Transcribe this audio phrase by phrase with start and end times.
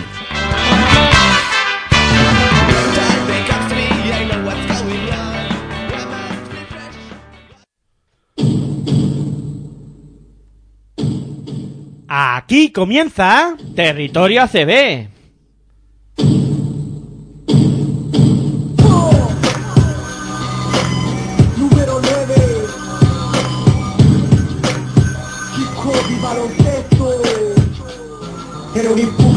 [12.07, 15.10] Aquí comienza Territorio ACB.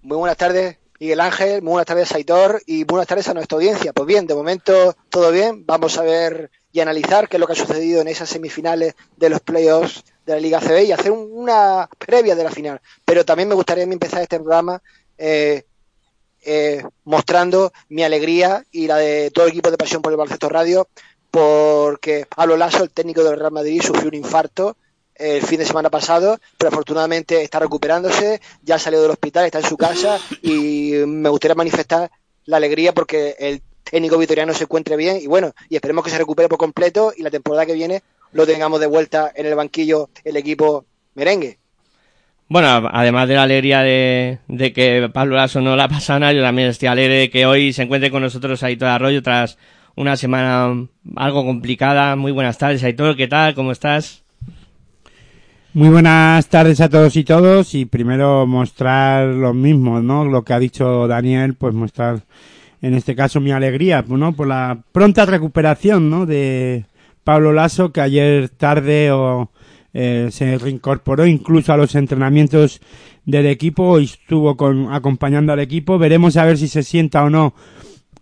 [0.04, 3.94] Muy buenas tardes, Miguel Ángel, muy buenas tardes, Aitor, y buenas tardes a nuestra audiencia.
[3.94, 7.54] Pues bien, de momento todo bien, vamos a ver y analizar qué es lo que
[7.54, 11.30] ha sucedido en esas semifinales de los playoffs de la Liga CB y hacer un-
[11.32, 12.82] una previa de la final.
[13.06, 14.82] Pero también me gustaría empezar este programa
[15.20, 15.64] eh,
[16.44, 20.50] eh, mostrando mi alegría y la de todo el equipo de Pasión por el Baloncesto
[20.50, 20.88] Radio,
[21.32, 24.78] porque Pablo Lasso, el técnico del Real Madrid, sufrió un infarto
[25.18, 29.60] el fin de semana pasado, pero afortunadamente está recuperándose, ya ha salido del hospital, está
[29.60, 32.10] en su casa y me gustaría manifestar
[32.46, 36.18] la alegría porque el técnico vitoriano se encuentre bien y bueno, y esperemos que se
[36.18, 38.02] recupere por completo y la temporada que viene
[38.34, 40.86] lo tengamos de vuelta en el banquillo el equipo
[41.16, 41.58] merengue.
[42.50, 44.40] Bueno, además de la alegría de,
[44.74, 47.84] que Pablo Lasso no la pasa nada, yo también estoy alegre de que hoy se
[47.84, 49.58] encuentre con nosotros Aitor Arroyo tras
[49.96, 52.16] una semana algo complicada.
[52.16, 53.54] Muy buenas tardes, Aitor, ¿qué tal?
[53.54, 54.24] ¿Cómo estás?
[55.78, 60.26] Muy buenas tardes a todos y todos y primero mostrar lo mismo, ¿no?
[60.26, 62.24] Lo que ha dicho Daniel, pues mostrar
[62.82, 64.34] en este caso mi alegría, ¿no?
[64.34, 66.26] Por la pronta recuperación, ¿no?
[66.26, 66.86] De
[67.24, 69.52] Pablo Lasso que ayer tarde o
[69.94, 72.82] eh, se reincorporó incluso a los entrenamientos
[73.26, 76.00] del equipo y estuvo con, acompañando al equipo.
[76.00, 77.54] Veremos a ver si se sienta o no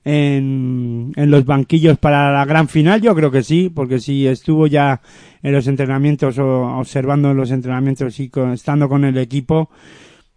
[0.05, 3.01] en, en los banquillos para la gran final.
[3.01, 5.01] Yo creo que sí, porque si estuvo ya
[5.43, 9.69] en los entrenamientos o observando los entrenamientos y con- estando con el equipo,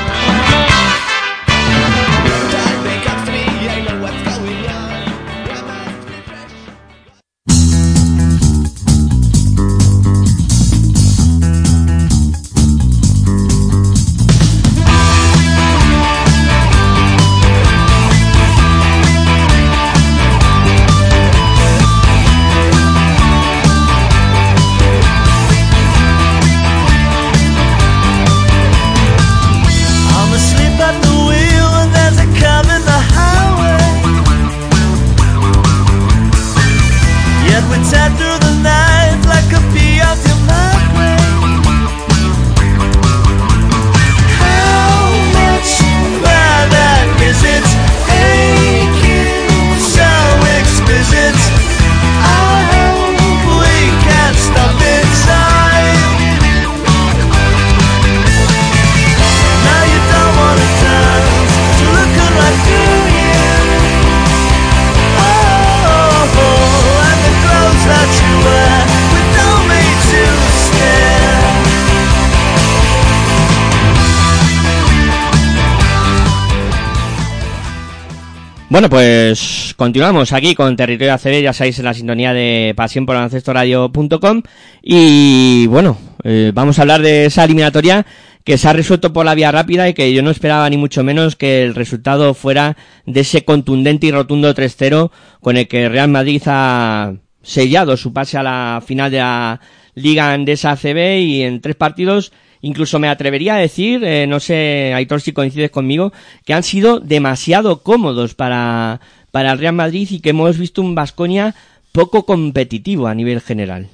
[78.72, 83.16] Bueno, pues continuamos aquí con Territorio ACB, ya sabéis en la sintonía de pasión por
[83.16, 84.42] radio.com
[84.82, 88.06] y bueno, eh, vamos a hablar de esa eliminatoria
[88.44, 91.04] que se ha resuelto por la vía rápida y que yo no esperaba ni mucho
[91.04, 95.10] menos que el resultado fuera de ese contundente y rotundo 3-0
[95.42, 99.60] con el que Real Madrid ha sellado su pase a la final de la
[99.94, 104.92] Liga Andesa ACB y en tres partidos incluso me atrevería a decir, eh, no sé,
[104.94, 106.12] Aitor si coincides conmigo,
[106.46, 109.00] que han sido demasiado cómodos para,
[109.30, 111.54] para el Real Madrid y que hemos visto un Vasconia
[111.92, 113.88] poco competitivo a nivel general.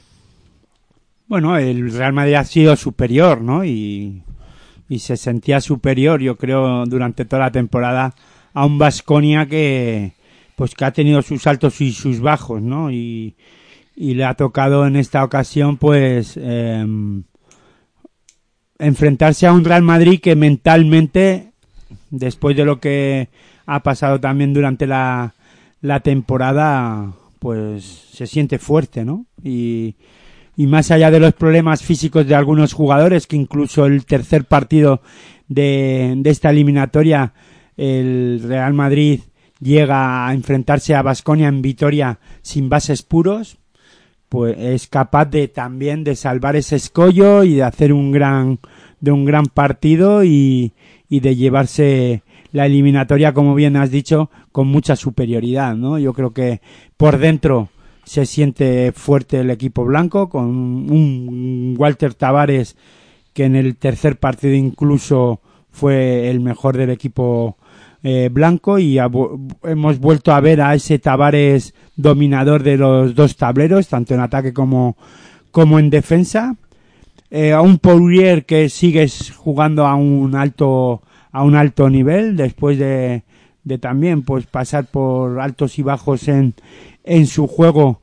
[1.27, 3.65] Bueno, el Real Madrid ha sido superior, ¿no?
[3.65, 4.23] Y,
[4.89, 8.15] y se sentía superior, yo creo, durante toda la temporada
[8.55, 10.13] a un Vasconia que,
[10.57, 12.91] pues que ha tenido sus altos y sus bajos, ¿no?
[12.91, 13.35] Y,
[13.95, 16.87] y le ha tocado en esta ocasión, pues, eh,
[18.79, 21.53] enfrentarse a un Real Madrid que mentalmente,
[22.11, 23.29] después de lo que
[23.67, 25.35] ha pasado también durante la,
[26.03, 29.27] temporada, pues se siente fuerte, ¿no?
[29.43, 29.97] Y,
[30.57, 35.03] y más allá de los problemas físicos de algunos jugadores, que incluso el tercer partido
[35.49, 37.33] de, de esta eliminatoria,
[37.77, 39.21] el Real Madrid
[39.61, 43.59] llega a enfrentarse a Basconia en Vitoria sin bases puros,
[44.29, 48.59] pues es capaz de también de salvar ese escollo y de hacer un gran
[49.01, 50.73] de un gran partido y,
[51.09, 52.23] y de llevarse
[52.53, 56.61] la eliminatoria como bien has dicho con mucha superioridad no yo creo que
[56.97, 57.69] por dentro
[58.05, 62.77] se siente fuerte el equipo blanco con un Walter Tavares
[63.33, 65.41] que en el tercer partido incluso
[65.71, 67.57] fue el mejor del equipo
[68.03, 73.89] eh, blanco y hemos vuelto a ver a ese Tavares dominador de los dos tableros,
[73.89, 74.97] tanto en ataque como,
[75.51, 76.57] como en defensa.
[77.31, 79.07] Eh, a un Poirier que sigue
[79.37, 83.23] jugando a un alto a un alto nivel después de,
[83.65, 86.55] de también pues pasar por altos y bajos en,
[87.05, 88.01] en su juego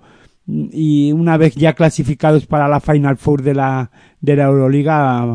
[0.47, 3.89] y una vez ya clasificados para la Final Four de la
[4.21, 5.25] de la Euroliga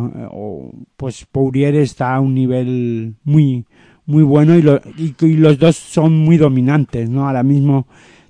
[0.97, 3.65] pues Poirier está a un nivel muy
[4.11, 7.29] muy bueno y, lo, y, los dos son muy dominantes, ¿no?
[7.29, 7.87] Ahora mismo,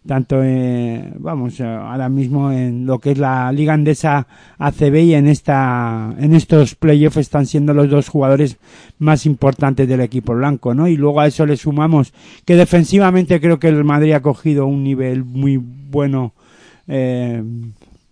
[0.07, 4.27] tanto, eh, vamos, ahora mismo en lo que es la Liga Andesa
[4.59, 8.59] ACB y en esta, en estos playoffs están siendo los dos jugadores
[8.99, 10.87] más importantes del equipo blanco, ¿no?
[10.87, 12.13] Y luego a eso le sumamos
[12.45, 16.35] que defensivamente creo que el Madrid ha cogido un nivel muy bueno,
[16.87, 17.43] eh,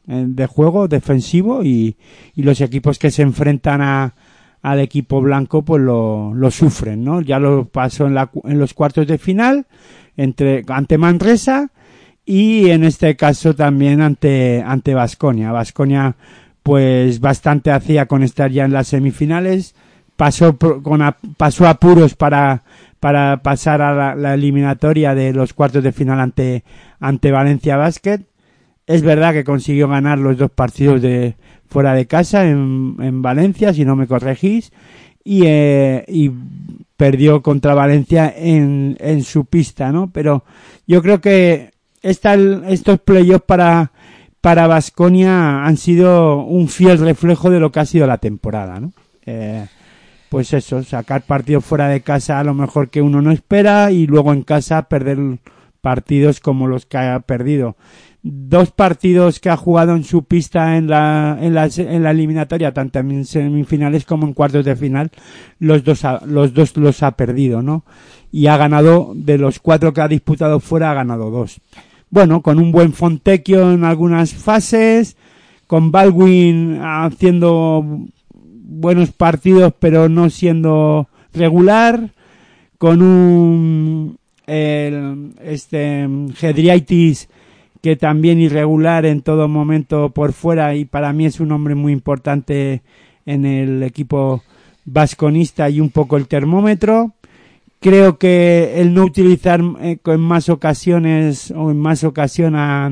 [0.06, 1.96] de juego defensivo y,
[2.34, 4.14] y los equipos que se enfrentan a,
[4.62, 7.20] al equipo blanco pues lo, lo sufren, ¿no?
[7.20, 9.66] Ya lo pasó en, la, en los cuartos de final
[10.16, 11.70] entre ante Manresa
[12.24, 15.52] y en este caso también ante ante Vasconia.
[15.52, 16.16] Vasconia
[16.62, 19.74] pues bastante hacía con estar ya en las semifinales,
[20.16, 22.62] pasó con a, pasó apuros para
[23.00, 26.64] para pasar a la, la, eliminatoria de los cuartos de final ante
[27.00, 28.20] ante Valencia Basket.
[28.88, 31.36] Es verdad que consiguió ganar los dos partidos de
[31.68, 34.72] fuera de casa en, en Valencia, si no me corregís,
[35.22, 36.32] y, eh, y
[36.96, 40.10] perdió contra Valencia en, en su pista, ¿no?
[40.10, 40.44] Pero
[40.86, 41.70] yo creo que
[42.02, 43.92] esta, estos playoffs para
[44.40, 48.92] para Vasconia han sido un fiel reflejo de lo que ha sido la temporada, ¿no?
[49.26, 49.66] Eh,
[50.28, 54.06] pues eso, sacar partidos fuera de casa a lo mejor que uno no espera y
[54.06, 55.18] luego en casa perder
[55.80, 57.76] partidos como los que ha perdido
[58.22, 62.72] dos partidos que ha jugado en su pista en la, en la, en la eliminatoria,
[62.72, 65.10] tanto en semifinales como en cuartos de final,
[65.58, 67.84] los dos, los dos los ha perdido, ¿no?
[68.30, 71.60] Y ha ganado, de los cuatro que ha disputado fuera, ha ganado dos.
[72.10, 75.16] Bueno, con un buen Fontecchio en algunas fases,
[75.66, 78.08] con Baldwin haciendo
[78.70, 82.10] buenos partidos pero no siendo regular,
[82.78, 86.08] con un, el, este,
[86.40, 87.28] Hedriaitis
[87.80, 91.92] que también irregular en todo momento por fuera y para mí es un hombre muy
[91.92, 92.82] importante
[93.26, 94.42] en el equipo
[94.84, 97.14] vasconista y un poco el termómetro.
[97.80, 102.90] Creo que el no utilizar eh, en más ocasiones o en más ocasiones a,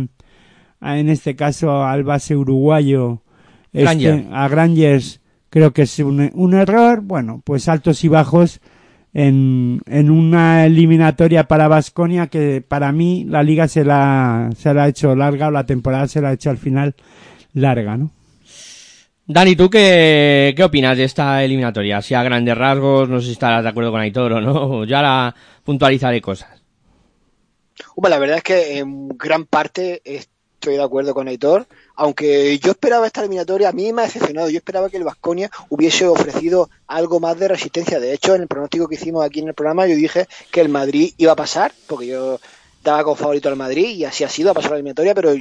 [0.81, 3.23] a, en este caso al base uruguayo
[3.73, 4.15] Granger.
[4.15, 7.01] este, a Grangers creo que es un, un error.
[7.01, 8.61] Bueno, pues altos y bajos
[9.19, 14.85] en, en una eliminatoria para Vasconia que para mí la liga se la, se la
[14.85, 16.95] ha hecho larga o la temporada se la ha hecho al final
[17.55, 18.11] larga, ¿no?
[19.25, 22.03] Dani, ¿tú qué, qué opinas de esta eliminatoria?
[22.03, 25.01] Si a grandes rasgos, no sé si estarás de acuerdo con Aitor o no, ya
[25.01, 26.63] la puntualizaré cosas.
[27.97, 32.73] Bueno, la verdad es que en gran parte estoy de acuerdo con Aitor, aunque yo
[32.73, 36.69] esperaba esta eliminatoria, a mí me ha decepcionado, yo esperaba que el Vasconia hubiese ofrecido
[36.87, 37.99] algo más de resistencia.
[37.99, 40.69] De hecho, en el pronóstico que hicimos aquí en el programa, yo dije que el
[40.69, 42.39] Madrid iba a pasar, porque yo
[42.85, 45.35] daba como favorito al Madrid y así ha sido, ha pasado la eliminatoria, pero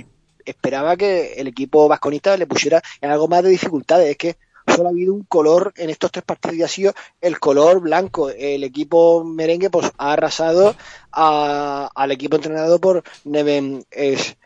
[0.46, 4.10] esperaba que el equipo vasconista le pusiera en algo más de dificultades.
[4.10, 4.38] Es que
[4.74, 8.30] solo ha habido un color en estos tres partidos y ha sido el color blanco.
[8.30, 10.76] El equipo merengue pues ha arrasado
[11.12, 14.38] al equipo entrenado por Neven es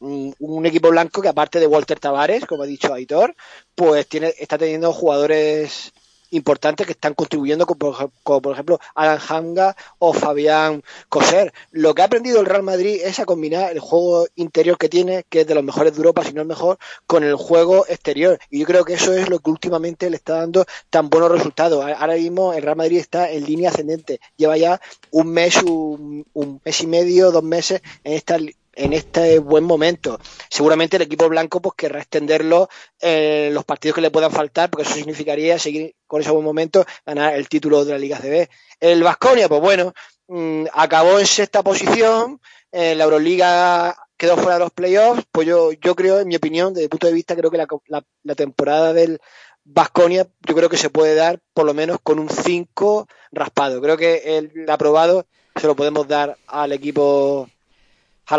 [0.00, 3.34] un, un, equipo blanco que aparte de Walter Tavares, como ha dicho Aitor,
[3.74, 5.92] pues tiene, está teniendo jugadores
[6.30, 11.52] importantes que están contribuyendo, como, por ejemplo Alan Hanga o Fabián Coser.
[11.70, 15.24] Lo que ha aprendido el Real Madrid es a combinar el juego interior que tiene,
[15.28, 18.38] que es de los mejores de Europa, si no el mejor, con el juego exterior.
[18.50, 21.84] Y yo creo que eso es lo que últimamente le está dando tan buenos resultados.
[21.84, 24.20] Ahora mismo el Real Madrid está en línea ascendente.
[24.36, 24.80] Lleva ya
[25.10, 28.38] un mes, un, un mes y medio, dos meses en esta
[28.76, 30.18] en este buen momento.
[30.50, 32.68] Seguramente el equipo blanco pues querrá extenderlo
[33.00, 36.84] en los partidos que le puedan faltar, porque eso significaría seguir con ese buen momento,
[37.04, 38.48] ganar el título de la Liga CB.
[38.80, 39.92] El Vasconia, pues bueno,
[40.28, 42.40] mm, acabó en sexta posición,
[42.72, 46.72] en la Euroliga quedó fuera de los playoffs, pues yo, yo creo, en mi opinión,
[46.72, 49.20] desde el punto de vista, creo que la, la, temporada del
[49.64, 53.80] Vasconia, yo creo que se puede dar por lo menos con un 5 raspado.
[53.80, 55.26] Creo que el aprobado
[55.56, 57.48] se lo podemos dar al equipo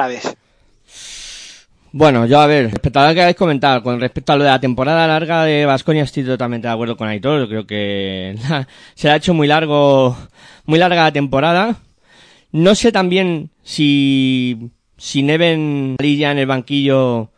[0.08, 0.36] vez.
[1.98, 4.50] Bueno, yo a ver, respecto a lo que habéis comentado, con respecto a lo de
[4.50, 7.39] la temporada larga de Vasconia, estoy totalmente de acuerdo con Aitor.
[7.39, 8.36] Yo creo que
[8.96, 10.18] se ha hecho muy largo,
[10.65, 11.77] muy larga la temporada.
[12.51, 17.32] No sé también si, si Neven Marilla en el banquillo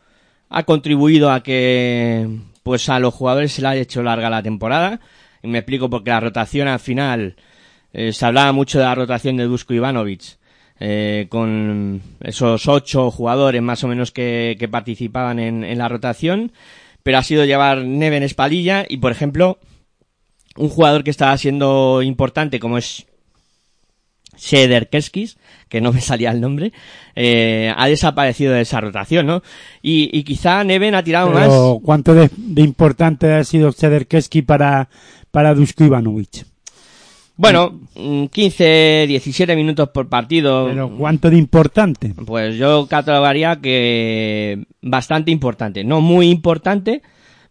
[0.49, 2.27] ha contribuido a que,
[2.63, 4.99] pues a los jugadores se le haya hecho larga la temporada.
[5.43, 7.35] Y me explico porque la rotación al final,
[7.93, 10.36] eh, se hablaba mucho de la rotación de Dusko Ivanovic
[10.79, 16.51] eh, con esos ocho jugadores más o menos que, participaban en, la rotación,
[17.03, 19.57] pero ha sido llevar Neven Espalilla y, por ejemplo,
[20.55, 23.07] un jugador que estaba siendo importante como es
[24.35, 26.71] Seder Keskis, que no me salía el nombre,
[27.15, 29.41] eh, ha desaparecido de esa rotación, ¿no?
[29.81, 31.49] Y, quizá Neven ha tirado más.
[31.83, 34.89] ¿Cuánto de, importante ha sido Seder Keski para,
[35.31, 36.45] para Dusko Ivanovic?
[37.37, 37.79] Bueno,
[38.31, 40.67] 15, mm, 17 minutos por partido.
[40.67, 42.13] ¿Pero cuánto de importante?
[42.25, 45.83] Pues yo catalogaría que bastante importante.
[45.83, 47.03] No muy importante,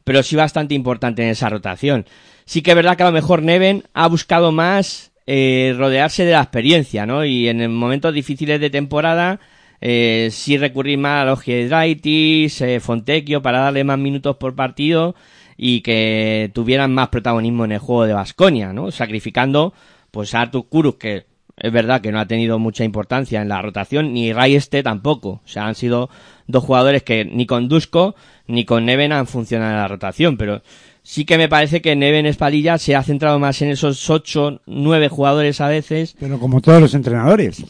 [0.02, 2.04] pero sí bastante importante en esa rotación.
[2.44, 6.32] Sí que es verdad que a lo mejor Neven ha buscado más eh, rodearse de
[6.32, 7.24] la experiencia, ¿no?
[7.24, 9.38] Y en momentos difíciles de temporada,
[9.80, 15.14] eh, sí recurrir más a los Giedraitis, eh, Fontecchio para darle más minutos por partido
[15.56, 18.90] y que tuvieran más protagonismo en el juego de Vasconia, ¿no?
[18.90, 19.72] Sacrificando
[20.10, 23.62] pues a Artur Kurus, que es verdad que no ha tenido mucha importancia en la
[23.62, 25.40] rotación, ni Este tampoco.
[25.44, 26.10] O sea, han sido
[26.46, 28.14] dos jugadores que ni con Dusko
[28.46, 30.62] ni con Neven han funcionado en la rotación, pero
[31.02, 35.08] sí que me parece que Neven Espalilla se ha centrado más en esos ocho, nueve
[35.08, 36.14] jugadores a veces.
[36.20, 37.64] Pero como todos los entrenadores.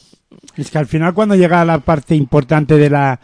[0.57, 3.21] Es que al final cuando llega la parte importante de la...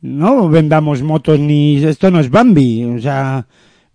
[0.00, 1.84] No vendamos motos ni...
[1.84, 2.84] Esto no es Bambi.
[2.84, 3.46] O sea,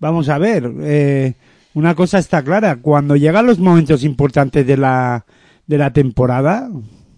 [0.03, 1.35] Vamos a ver, eh,
[1.75, 5.25] una cosa está clara, cuando llegan los momentos importantes de la,
[5.65, 6.69] de la temporada,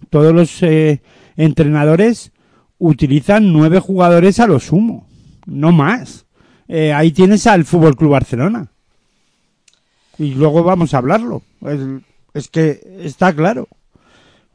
[0.08, 1.02] todos los eh,
[1.36, 2.30] entrenadores
[2.78, 5.08] utilizan nueve jugadores a lo sumo,
[5.46, 6.26] no más.
[6.68, 8.68] Eh, ahí tienes al Fútbol Club Barcelona.
[10.16, 11.42] Y luego vamos a hablarlo.
[11.62, 11.80] Es,
[12.34, 13.66] es que está claro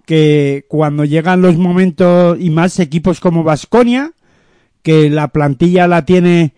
[0.06, 4.14] que cuando llegan los momentos y más equipos como Vasconia,
[4.84, 6.54] que la plantilla la tiene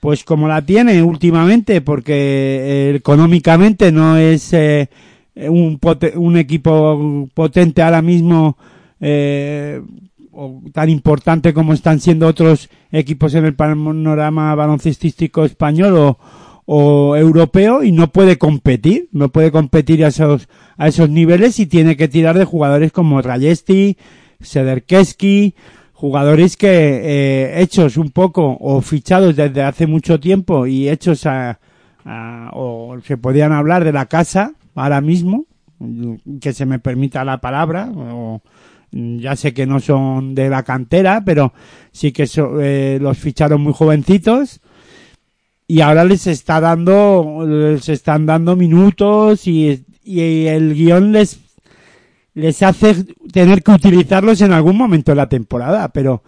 [0.00, 4.88] pues como la tiene últimamente, porque eh, económicamente no es eh,
[5.36, 5.78] un,
[6.16, 8.56] un equipo potente ahora mismo
[8.98, 9.80] eh,
[10.32, 16.16] o tan importante como están siendo otros equipos en el panorama baloncestístico español
[16.66, 21.66] o, europeo y no puede competir, no puede competir a esos, a esos niveles y
[21.66, 23.96] tiene que tirar de jugadores como Rayesti,
[24.40, 25.56] Sederkeski,
[26.00, 31.58] jugadores que eh, hechos un poco o fichados desde hace mucho tiempo y hechos a,
[32.54, 35.44] o se podían hablar de la casa ahora mismo
[36.40, 38.40] que se me permita la palabra o,
[38.92, 41.52] ya sé que no son de la cantera pero
[41.92, 42.26] sí que
[42.62, 44.60] eh, los ficharon muy jovencitos
[45.68, 51.38] y ahora les está dando les están dando minutos y, y el guion les
[52.34, 56.22] les hace tener que utilizarlos en algún momento de la temporada, pero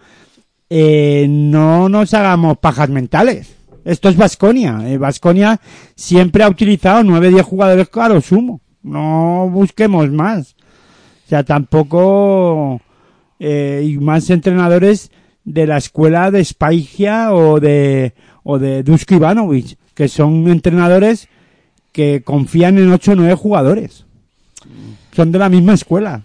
[0.69, 3.55] eh, no nos hagamos pajas mentales.
[3.85, 4.81] Esto es Vasconia.
[4.97, 5.59] Vasconia
[5.95, 8.61] siempre ha utilizado 9-10 jugadores claro sumo.
[8.81, 10.55] No busquemos más.
[11.25, 12.81] O sea, tampoco...
[13.39, 15.11] Eh, y más entrenadores
[15.43, 21.27] de la escuela de Spaigia o de, o de Dusko Ivanovic, que son entrenadores
[21.91, 24.05] que confían en 8 o 9 jugadores.
[25.11, 26.21] Son de la misma escuela.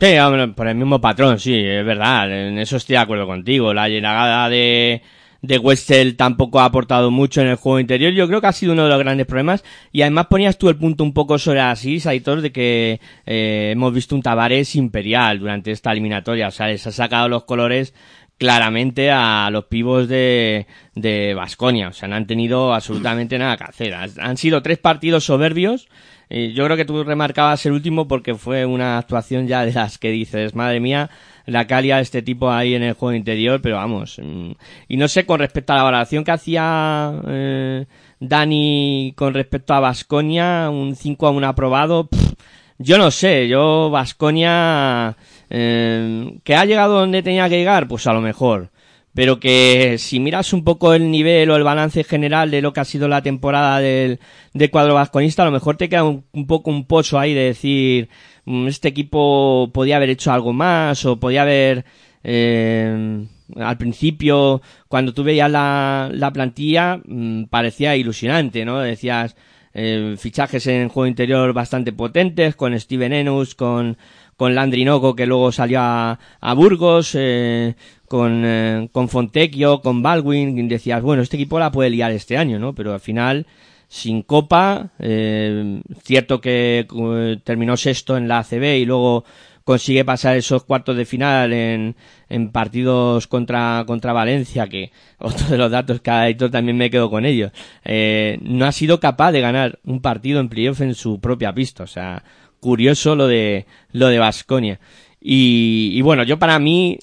[0.00, 0.14] Sí,
[0.54, 2.30] por el mismo patrón, sí, es verdad.
[2.30, 3.72] En eso estoy de acuerdo contigo.
[3.72, 5.00] La llegada de,
[5.40, 8.12] de Westel tampoco ha aportado mucho en el juego interior.
[8.12, 9.64] Yo creo que ha sido uno de los grandes problemas.
[9.92, 13.94] Y además ponías tú el punto un poco sobre así, Saitor, de que eh, hemos
[13.94, 16.48] visto un Tavares imperial durante esta eliminatoria.
[16.48, 17.94] O sea, les ha sacado los colores
[18.38, 23.64] claramente a los pivos de de Basconia, o sea, no han tenido absolutamente nada que
[23.64, 23.94] hacer.
[23.94, 25.88] Han sido tres partidos soberbios.
[26.28, 30.10] Yo creo que tú remarcabas el último porque fue una actuación ya de las que
[30.10, 31.08] dices, madre mía,
[31.46, 34.18] la calia de este tipo ahí en el juego interior, pero vamos.
[34.22, 34.52] mm,
[34.88, 37.86] Y no sé, con respecto a la valoración que hacía eh,
[38.18, 42.32] Dani con respecto a Basconia, un 5 a un aprobado, pff,
[42.78, 45.16] yo no sé, yo Basconia
[45.50, 48.70] eh, que ha llegado donde tenía que llegar, pues a lo mejor.
[49.16, 52.80] Pero que si miras un poco el nivel o el balance general de lo que
[52.80, 54.20] ha sido la temporada del,
[54.52, 58.10] del cuadro vasconista, a lo mejor te queda un, poco un pozo ahí de decir,
[58.44, 61.86] "Mm, este equipo podía haber hecho algo más o podía haber,
[62.24, 63.26] eh,
[63.56, 68.80] al principio, cuando tú veías la, la plantilla, mm, parecía ilusionante, ¿no?
[68.80, 69.34] Decías,
[69.72, 73.96] eh, fichajes en juego interior bastante potentes, con Steven Enus, con,
[74.36, 77.74] con Landry Nogo, que luego salió a, a Burgos, eh,
[78.08, 82.58] con, eh, con Fontecchio, con Baldwin, decías, bueno, este equipo la puede liar este año,
[82.58, 82.74] ¿no?
[82.74, 83.46] Pero al final,
[83.88, 89.24] sin copa, eh, cierto que eh, terminó sexto en la ACB y luego
[89.64, 91.96] consigue pasar esos cuartos de final en,
[92.28, 96.88] en partidos contra, contra Valencia, que otro de los datos que ha hecho también me
[96.88, 97.50] quedo con ellos.
[97.84, 101.82] Eh, no ha sido capaz de ganar un partido en playoff en su propia pista.
[101.82, 102.22] O sea,
[102.66, 104.80] curioso lo de, lo de Basconia.
[105.20, 106.98] Y, y bueno, yo para mí,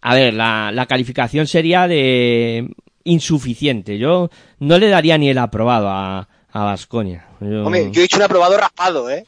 [0.00, 2.70] a ver, la, la calificación sería de
[3.04, 3.98] insuficiente.
[3.98, 7.26] Yo no le daría ni el aprobado a, a Basconia.
[7.40, 9.26] Yo- Hombre, yo he hecho un aprobado raspado, ¿eh?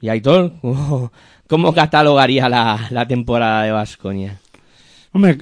[0.00, 0.52] ¿Y Aitor?
[0.60, 1.12] ¿Cómo,
[1.48, 4.40] cómo catalogaría la, la temporada de Basconia?
[5.12, 5.38] Hombre,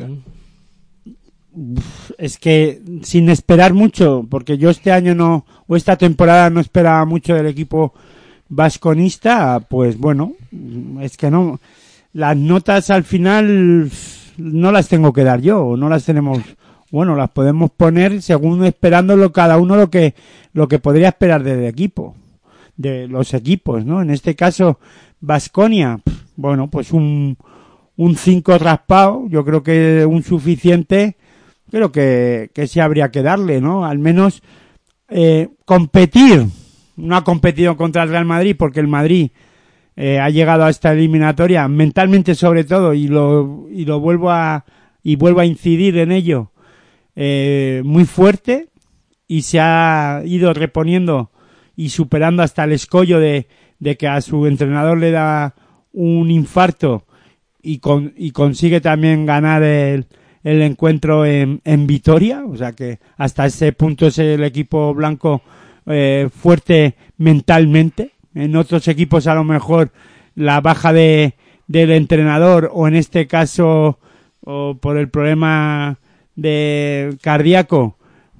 [2.19, 7.05] es que sin esperar mucho, porque yo este año no, o esta temporada no esperaba
[7.07, 7.95] mucho del equipo
[8.51, 10.35] vasconista, pues bueno,
[11.01, 11.59] es que no,
[12.13, 13.91] las notas al final
[14.37, 16.41] no las tengo que dar yo, no las tenemos,
[16.91, 20.15] bueno, las podemos poner según esperándolo cada uno lo que,
[20.53, 22.17] lo que podría esperar del equipo,
[22.77, 24.03] de los equipos, ¿no?
[24.03, 24.81] En este caso,
[25.21, 26.01] Vasconia,
[26.37, 27.39] bueno, pues un,
[27.97, 31.17] un 5 raspado, yo creo que un suficiente,
[31.71, 33.85] creo que, que sí habría que darle, ¿no?
[33.85, 34.43] Al menos
[35.09, 36.47] eh, competir.
[36.97, 39.31] No ha competido contra el Real Madrid porque el Madrid
[39.97, 44.65] eh, ha llegado a esta eliminatoria mentalmente sobre todo y lo, y lo vuelvo a,
[45.03, 46.53] y vuelvo a incidir en ello,
[47.17, 48.69] eh, muy fuerte
[49.27, 51.31] y se ha ido reponiendo
[51.77, 53.47] y superando hasta el escollo de,
[53.79, 55.55] de que a su entrenador le da
[55.93, 57.05] un infarto
[57.63, 60.07] y, con, y consigue también ganar el,
[60.43, 65.43] el encuentro en, en Vitoria, o sea que hasta ese punto es el equipo blanco
[65.87, 68.13] eh, fuerte mentalmente.
[68.35, 69.91] En otros equipos a lo mejor
[70.35, 71.35] la baja de,
[71.67, 73.99] del entrenador o en este caso
[74.43, 75.99] o por el problema
[76.37, 77.97] de cardíaco,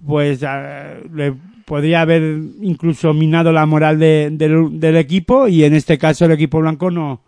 [0.07, 1.35] pues ah, le
[1.67, 2.23] podría haber
[2.63, 7.21] incluso minado la moral de- del, equipo y en este caso el equipo blanco no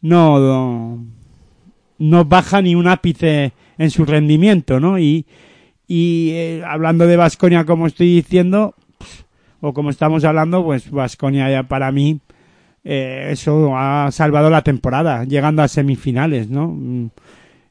[0.00, 0.98] no
[1.98, 4.98] no baja ni un ápice en su rendimiento, ¿no?
[4.98, 5.26] Y,
[5.86, 8.74] y eh, hablando de Vasconia, como estoy diciendo,
[9.62, 12.20] o como estamos hablando, pues Vasconia ya para mí
[12.84, 16.66] eh, eso ha salvado la temporada, llegando a semifinales, ¿no?
[16.66, 17.10] Mm,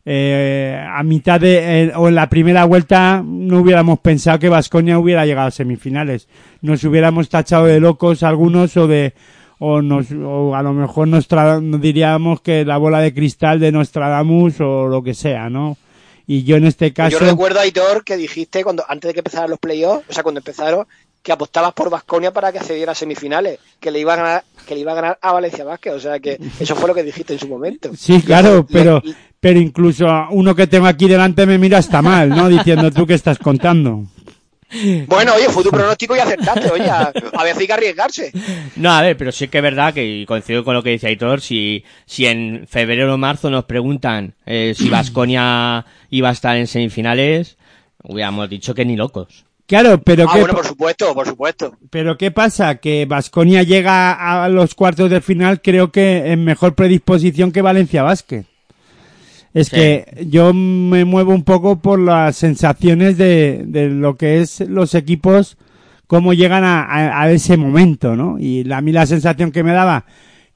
[0.06, 4.98] eh, a mitad de eh, o en la primera vuelta no hubiéramos pensado que Vasconia
[4.98, 6.28] hubiera llegado a semifinales.
[6.62, 9.14] Nos hubiéramos tachado de locos algunos o de
[9.60, 11.28] o nos o a lo mejor nos,
[11.82, 15.78] diríamos que la bola de cristal de Nostradamus o lo que sea, ¿no?
[16.26, 19.50] Y yo en este caso Yo recuerdo, Aitor, que dijiste cuando antes de que empezaran
[19.50, 20.88] los playoffs, o sea, cuando empezaron,
[21.24, 24.74] que apostabas por Vasconia para que accediera a semifinales, que le iba a ganar, que
[24.76, 27.34] le iba a ganar a Valencia Vázquez, o sea que eso fue lo que dijiste
[27.34, 27.92] en su momento.
[27.96, 32.30] Sí, claro, pero le- pero incluso uno que tengo aquí delante me mira hasta mal,
[32.30, 32.48] ¿no?
[32.50, 34.06] Diciendo tú que estás contando.
[35.08, 38.32] Bueno, oye, fue tu pronóstico y acertaste, oye, a, a veces hay que arriesgarse.
[38.78, 41.08] No, a ver, pero sí que es verdad que y coincido con lo que dice
[41.08, 46.56] Aitor, si, si en febrero o marzo nos preguntan eh, si Vasconia iba a estar
[46.56, 47.58] en semifinales,
[48.04, 49.44] hubiéramos dicho que ni locos.
[49.72, 51.78] Claro, pero Ah, ¿qué, bueno, por supuesto, por supuesto.
[51.90, 52.76] pero ¿qué pasa?
[52.76, 58.04] Que Vasconia llega a los cuartos de final creo que en mejor predisposición que Valencia
[58.04, 58.46] Vázquez.
[59.54, 59.76] Es Sí.
[59.78, 64.94] que yo me muevo un poco por las sensaciones de, de lo que es los
[64.94, 65.58] equipos,
[66.06, 68.38] cómo llegan a, a- a ese momento, ¿no?
[68.40, 70.04] Y la- a mí la sensación que me daba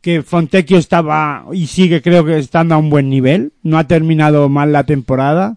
[0.02, 4.50] que Fontecchio estaba y sigue creo que estando a un buen nivel, no ha terminado
[4.50, 5.56] mal la temporada.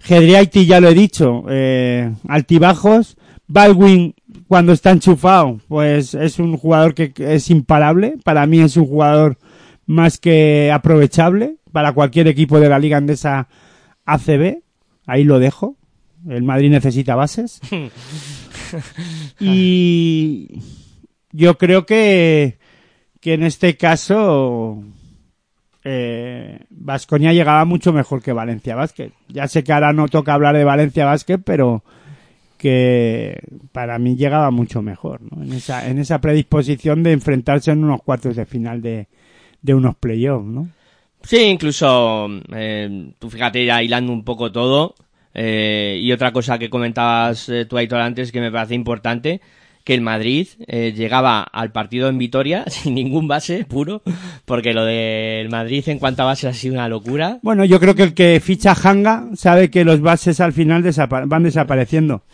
[0.00, 3.16] Gedriaiti ya lo he dicho, eh, altibajos.
[3.46, 4.14] Baldwin
[4.46, 8.16] cuando está enchufado, pues es un jugador que es imparable.
[8.24, 9.38] Para mí es un jugador
[9.86, 13.48] más que aprovechable para cualquier equipo de la Liga Andesa
[14.06, 14.62] ACB.
[15.06, 15.76] Ahí lo dejo.
[16.28, 17.60] El Madrid necesita bases.
[19.40, 20.60] y
[21.32, 22.58] yo creo que,
[23.20, 24.82] que en este caso
[25.84, 26.66] eh,
[27.08, 29.12] llegaba mucho mejor que Valencia Basket.
[29.28, 31.82] Ya sé que ahora no toca hablar de Valencia Basket, pero
[32.58, 33.40] que
[33.72, 35.42] para mí llegaba mucho mejor, ¿no?
[35.42, 39.08] En esa, en esa predisposición de enfrentarse en unos cuartos de final de,
[39.62, 40.68] de unos playoffs, ¿no?
[41.22, 44.94] Sí, incluso, eh, tú fíjate ya hilando un poco todo,
[45.32, 49.40] eh, y otra cosa que comentabas eh, tú, Aitor, antes que me parece importante,
[49.84, 54.02] que el Madrid eh, llegaba al partido en Vitoria sin ningún base puro,
[54.44, 57.38] porque lo del Madrid en cuanto a bases ha sido una locura.
[57.42, 61.24] Bueno, yo creo que el que ficha Hanga sabe que los bases al final desapa-
[61.26, 62.24] van desapareciendo.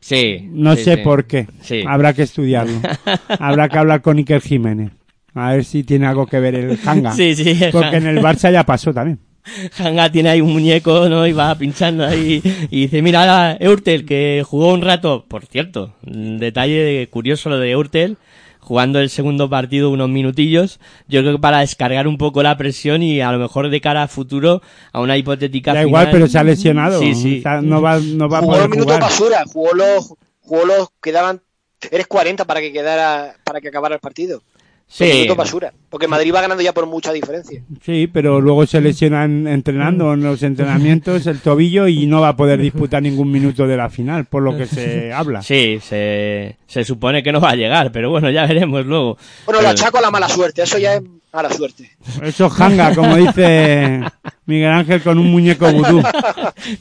[0.00, 0.48] Sí.
[0.52, 1.00] No sí, sé sí.
[1.02, 1.46] por qué.
[1.62, 1.82] Sí.
[1.88, 2.78] Habrá que estudiarlo.
[3.40, 4.92] Habrá que hablar con Iker Jiménez.
[5.32, 7.12] A ver si tiene algo que ver el Hanga.
[7.12, 9.18] Sí, sí, Porque en el Barça ya pasó también.
[9.78, 11.26] Hanga tiene ahí un muñeco, ¿no?
[11.26, 12.40] Y va pinchando ahí.
[12.70, 15.24] Y dice, mira, Eurtel, que jugó un rato.
[15.28, 18.16] Por cierto, un detalle de- curioso lo de Eurtel.
[18.60, 20.80] Jugando el segundo partido unos minutillos.
[21.06, 24.04] Yo creo que para descargar un poco la presión y a lo mejor de cara
[24.04, 25.88] a futuro a una hipotética Da final.
[25.88, 26.98] igual, pero se ha lesionado.
[26.98, 27.38] Sí, sí.
[27.40, 29.10] O sea, no va, no va a jugó poder los minutos jugar.
[29.10, 31.42] basura, jugó los, jugó los, quedaban,
[31.90, 34.40] eres 40 para que quedara, para que acabara el partido.
[34.86, 35.26] Sí.
[35.36, 35.72] Basura.
[35.90, 37.62] Porque Madrid va ganando ya por mucha diferencia.
[37.82, 42.36] Sí, pero luego se lesionan entrenando en los entrenamientos el tobillo y no va a
[42.36, 45.42] poder disputar ningún minuto de la final, por lo que se habla.
[45.42, 49.18] Sí, se, se supone que no va a llegar, pero bueno, ya veremos luego.
[49.46, 51.02] Bueno, lo achaco a la mala suerte, eso ya es
[51.34, 51.90] mala suerte.
[52.22, 54.00] Eso janga, como dice
[54.46, 56.02] Miguel Ángel con un muñeco vudú.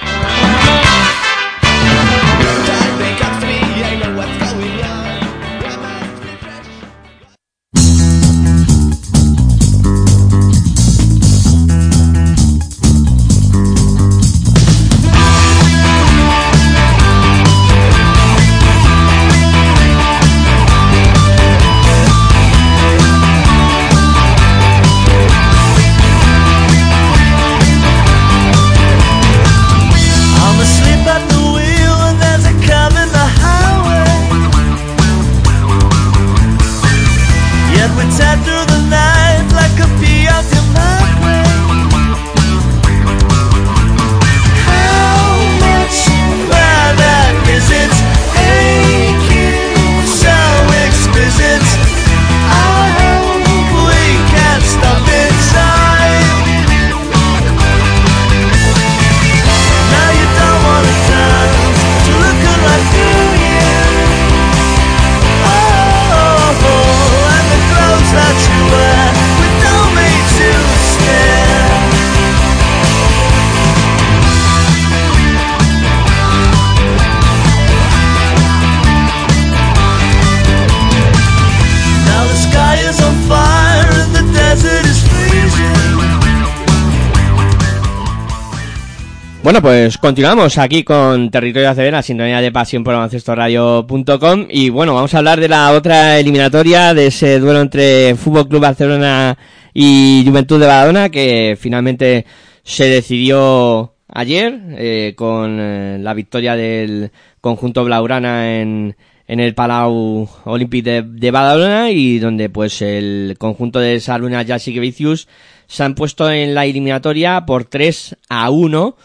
[89.55, 94.95] Bueno, pues continuamos aquí con Territorio ACB, la sintonía de pasión por baloncestoradio.com y bueno,
[94.95, 99.39] vamos a hablar de la otra eliminatoria, de ese duelo entre Fútbol Club Barcelona
[99.73, 102.27] y Juventud de Badalona que finalmente
[102.65, 108.97] se decidió ayer eh, con eh, la victoria del conjunto blaugrana en,
[109.29, 114.81] en el Palau Olympic de, de Badalona y donde pues el conjunto de Saluna Jasic
[114.81, 115.29] Vicius
[115.69, 118.97] se han puesto en la eliminatoria por 3 a 1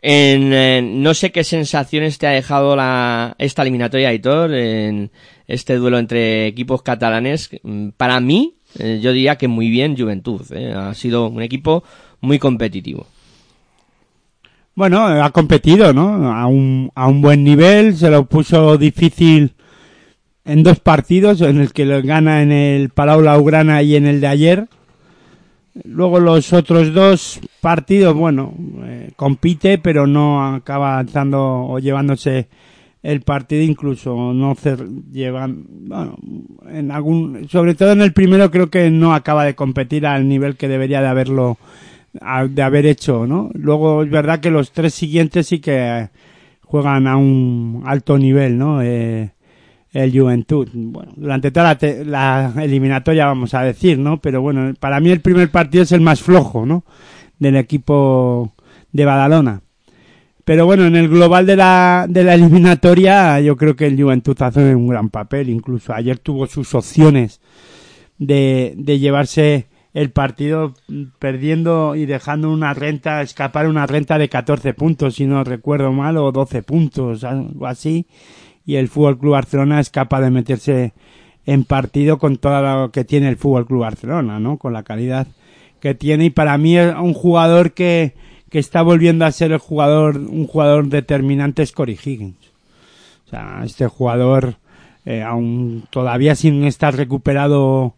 [0.00, 5.10] en, eh, no sé qué sensaciones te ha dejado la, esta eliminatoria, Aitor, en
[5.46, 7.50] este duelo entre equipos catalanes.
[7.62, 10.42] Mm, Para mí, eh, yo diría que muy bien Juventud.
[10.52, 10.72] eh.
[10.74, 11.82] Ha sido un equipo
[12.20, 13.06] muy competitivo.
[14.74, 16.32] Bueno, ha competido, ¿no?
[16.32, 19.54] A un, a un buen nivel, se lo puso difícil
[20.44, 24.20] en dos partidos, en el que lo gana en el Palau Laugrana y en el
[24.20, 24.68] de ayer.
[25.84, 32.48] Luego los otros dos partidos, bueno, eh, compite, pero no acaba avanzando o llevándose
[33.02, 34.56] el partido, incluso no
[35.12, 36.16] llevan, bueno,
[36.68, 40.56] en algún, sobre todo en el primero creo que no acaba de competir al nivel
[40.56, 41.58] que debería de haberlo,
[42.48, 43.50] de haber hecho, ¿no?
[43.54, 46.08] Luego es verdad que los tres siguientes sí que
[46.62, 48.82] juegan a un alto nivel, ¿no?
[48.82, 49.30] Eh,
[49.92, 50.68] el Juventud.
[50.72, 54.20] Bueno, durante toda la, te- la eliminatoria vamos a decir, ¿no?
[54.20, 56.84] Pero bueno, para mí el primer partido es el más flojo, ¿no?
[57.38, 58.52] Del equipo
[58.92, 59.62] de Badalona.
[60.44, 64.36] Pero bueno, en el global de la, de la eliminatoria yo creo que el Juventud
[64.40, 65.50] hace un gran papel.
[65.50, 67.40] Incluso ayer tuvo sus opciones
[68.18, 70.74] de, de llevarse el partido
[71.18, 76.16] perdiendo y dejando una renta, escapar una renta de 14 puntos, si no recuerdo mal,
[76.18, 78.06] o 12 puntos, algo así.
[78.68, 80.92] Y el Fútbol Club Barcelona es capaz de meterse
[81.46, 84.58] en partido con todo lo que tiene el Fútbol Club Barcelona, ¿no?
[84.58, 85.26] Con la calidad
[85.80, 86.26] que tiene.
[86.26, 88.12] Y para mí es un jugador que,
[88.50, 92.36] que está volviendo a ser el jugador, un jugador determinante es Cory Higgins.
[93.24, 94.56] O sea, este jugador,
[95.06, 97.94] eh, aún todavía sin estar recuperado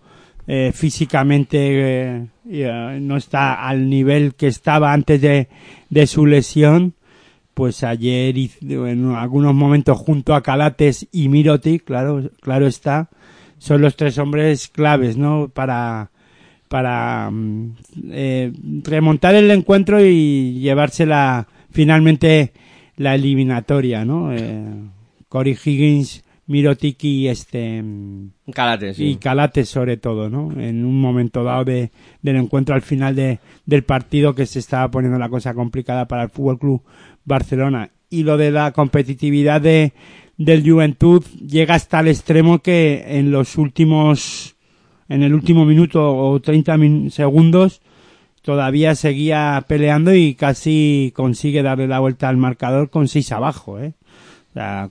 [0.47, 5.49] eh, físicamente, eh, eh, no está al nivel que estaba antes de,
[5.89, 6.95] de su lesión.
[7.55, 13.11] Pues ayer, hizo- en algunos momentos, junto a Calates y Mirotic, claro, claro está,
[13.59, 15.49] son los tres hombres claves, ¿no?
[15.49, 16.11] Para,
[16.69, 17.73] para mm,
[18.13, 18.53] eh,
[18.85, 22.53] remontar el encuentro y llevársela finalmente
[22.97, 24.33] la eliminatoria, ¿no?
[24.33, 24.65] Eh,
[25.29, 29.05] Cory Higgins, Mirotic y este mm, Calate, sí.
[29.11, 30.51] y Calates sobre todo, ¿no?
[30.61, 31.91] En un momento dado de,
[32.23, 36.25] del encuentro al final de, del partido que se estaba poniendo la cosa complicada para
[36.25, 36.83] el Fútbol Club
[37.25, 37.91] Barcelona.
[38.09, 39.93] Y lo de la competitividad de,
[40.37, 44.57] del Juventud llega hasta el extremo que en los últimos,
[45.09, 47.81] en el último minuto o 30 min- segundos,
[48.43, 53.93] todavía seguía peleando y casi consigue darle la vuelta al marcador con seis abajo, ¿eh?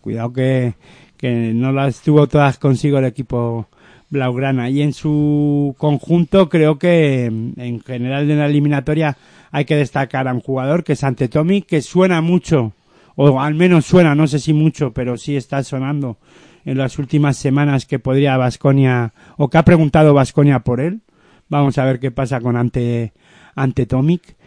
[0.01, 0.75] Cuidado que,
[1.17, 3.67] que no las tuvo todas consigo el equipo
[4.09, 4.69] Blaugrana.
[4.69, 9.17] Y en su conjunto creo que en general de la eliminatoria
[9.51, 12.73] hay que destacar a un jugador que es Antetomic, que suena mucho,
[13.15, 16.17] o al menos suena, no sé si mucho, pero sí está sonando
[16.65, 21.01] en las últimas semanas que podría Vasconia, o que ha preguntado Vasconia por él.
[21.47, 23.13] Vamos a ver qué pasa con Ante,
[23.55, 24.37] Antetomic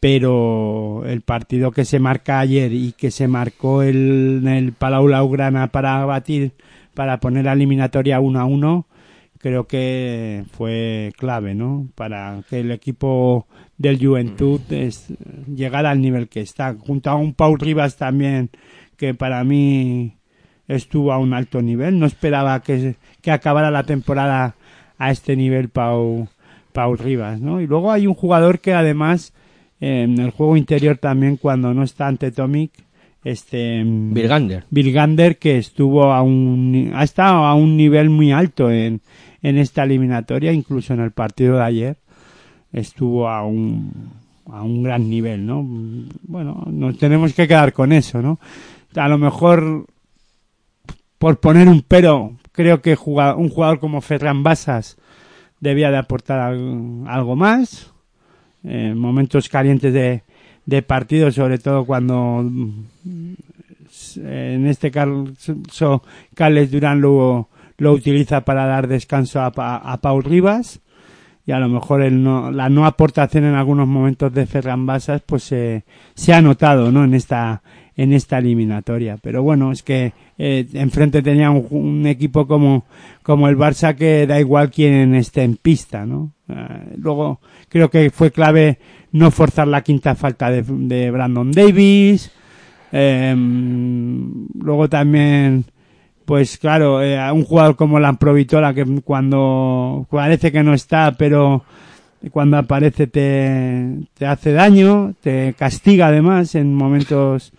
[0.00, 5.04] pero el partido que se marca ayer y que se marcó el, en el Palau
[5.04, 6.52] Blaugrana para batir,
[6.94, 8.86] para poner la eliminatoria 1 a 1,
[9.40, 11.88] creo que fue clave, ¿no?
[11.94, 13.46] Para que el equipo
[13.78, 15.08] del Juventud es,
[15.52, 16.76] llegara al nivel que está.
[16.78, 18.50] Junto a un Pau Rivas también,
[18.96, 20.14] que para mí
[20.68, 21.98] estuvo a un alto nivel.
[21.98, 24.54] No esperaba que, que acabara la temporada
[24.98, 26.28] a este nivel Pau,
[26.72, 27.62] Pau Rivas, ¿no?
[27.62, 29.32] Y luego hay un jugador que además
[29.80, 32.72] en el juego interior también cuando no está ante Tomic,
[33.24, 34.64] este mm, Birgander.
[34.68, 39.00] Bill Gander que estuvo a un ha estado a un nivel muy alto en,
[39.42, 41.96] en esta eliminatoria, incluso en el partido de ayer
[42.72, 44.20] estuvo a un
[44.52, 45.64] a un gran nivel, ¿no?
[46.22, 48.40] Bueno, nos tenemos que quedar con eso, ¿no?
[48.96, 49.86] A lo mejor
[51.18, 52.96] por poner un pero, creo que
[53.36, 54.96] un jugador como Ferran Basas
[55.60, 57.92] debía de aportar al- algo más
[58.64, 60.22] en momentos calientes de,
[60.66, 62.40] de partido, sobre todo cuando
[64.16, 66.02] en este caso
[66.34, 67.48] Carles Durán lo,
[67.80, 70.80] lo utiliza para dar descanso a, a Paul Rivas
[71.46, 75.22] y a lo mejor el no, la no aportación en algunos momentos de Ferran Basas
[75.24, 77.02] pues se se ha notado ¿no?
[77.04, 77.62] en esta
[77.96, 79.16] en esta eliminatoria.
[79.20, 82.84] Pero bueno es que eh, enfrente tenía un, un equipo como
[83.22, 88.10] como el Barça que da igual quién esté en pista no Eh, luego creo que
[88.10, 88.78] fue clave
[89.12, 92.30] no forzar la quinta falta de, de Brandon Davis.
[92.92, 93.34] Eh,
[94.54, 95.64] luego también
[96.30, 101.64] pues claro, eh, a un jugador como Lamprovitola que cuando parece que no está, pero
[102.30, 107.52] cuando aparece te, te hace daño, te castiga además en momentos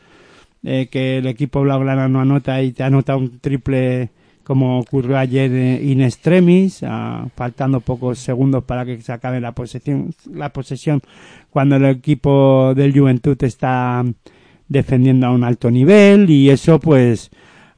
[0.64, 4.10] eh, que el equipo blaugrana no anota y te anota un triple
[4.46, 9.52] como ocurrió ayer eh, in extremis, ah, faltando pocos segundos para que se acabe la
[9.52, 11.02] posesión, la posesión
[11.50, 14.06] cuando el equipo del Juventud está
[14.70, 17.32] defendiendo a un alto nivel y eso pues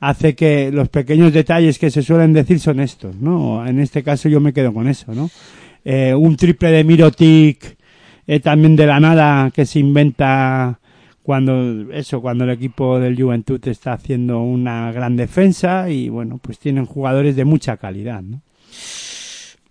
[0.03, 3.65] hace que los pequeños detalles que se suelen decir son estos, ¿no?
[3.65, 5.29] En este caso yo me quedo con eso, ¿no?
[5.85, 7.77] Eh, un triple de Mirotic
[8.27, 10.79] eh, también de la nada que se inventa
[11.21, 16.59] cuando eso cuando el equipo del Juventud está haciendo una gran defensa y bueno pues
[16.59, 18.41] tienen jugadores de mucha calidad ¿no?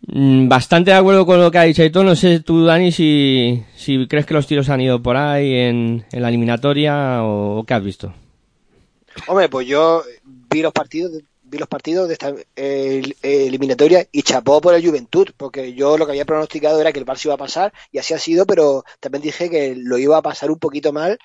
[0.07, 2.05] Mm, Bastante de acuerdo con lo que ha dicho Aitor.
[2.05, 6.05] No sé tú, Dani, si, si crees que los tiros han ido por ahí en,
[6.11, 8.13] en la eliminatoria o qué has visto.
[9.27, 10.03] Hombre, pues yo
[10.53, 11.13] vi los partidos,
[11.43, 16.13] vi los partidos de esta eliminatoria y chapó por el Juventud, porque yo lo que
[16.13, 19.23] había pronosticado era que el Barça iba a pasar y así ha sido, pero también
[19.23, 21.19] dije que lo iba a pasar un poquito mal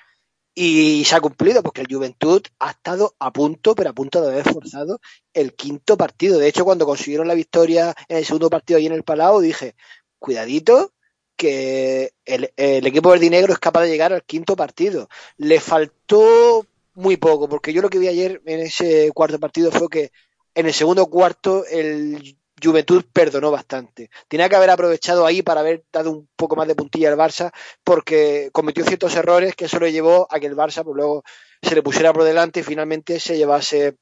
[0.54, 4.32] y se ha cumplido, porque el Juventud ha estado a punto, pero a punto de
[4.32, 5.00] haber forzado
[5.32, 6.38] el quinto partido.
[6.38, 9.76] De hecho, cuando consiguieron la victoria en el segundo partido ahí en el Palau, dije,
[10.18, 10.92] cuidadito,
[11.36, 15.08] que el, el equipo verdinegro es capaz de llegar al quinto partido.
[15.36, 16.66] Le faltó
[16.98, 20.10] muy poco, porque yo lo que vi ayer en ese cuarto partido fue que
[20.54, 24.10] en el segundo cuarto el Juventud perdonó bastante.
[24.26, 27.52] Tenía que haber aprovechado ahí para haber dado un poco más de puntilla al Barça,
[27.84, 31.22] porque cometió ciertos errores que eso le llevó a que el Barça pues, luego
[31.62, 33.96] se le pusiera por delante y finalmente se llevase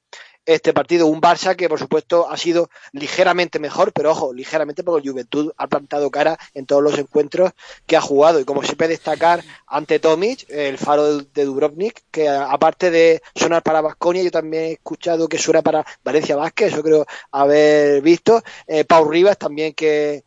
[0.47, 1.07] este partido.
[1.09, 5.67] Un Barça que, por supuesto, ha sido ligeramente mejor, pero ojo, ligeramente porque Juventud ha
[5.67, 7.53] plantado cara en todos los encuentros
[7.87, 8.41] que ha jugado.
[8.41, 13.81] Y como siempre destacar ante Tomic, el faro de Dubrovnik, que aparte de sonar para
[13.81, 18.43] Vasconia, yo también he escuchado que suena para Valencia Vázquez, eso creo haber visto.
[18.67, 20.25] Eh, Pau Rivas también que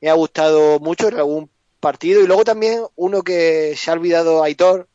[0.00, 2.22] me ha gustado mucho en algún partido.
[2.22, 4.88] Y luego también uno que se ha olvidado Aitor,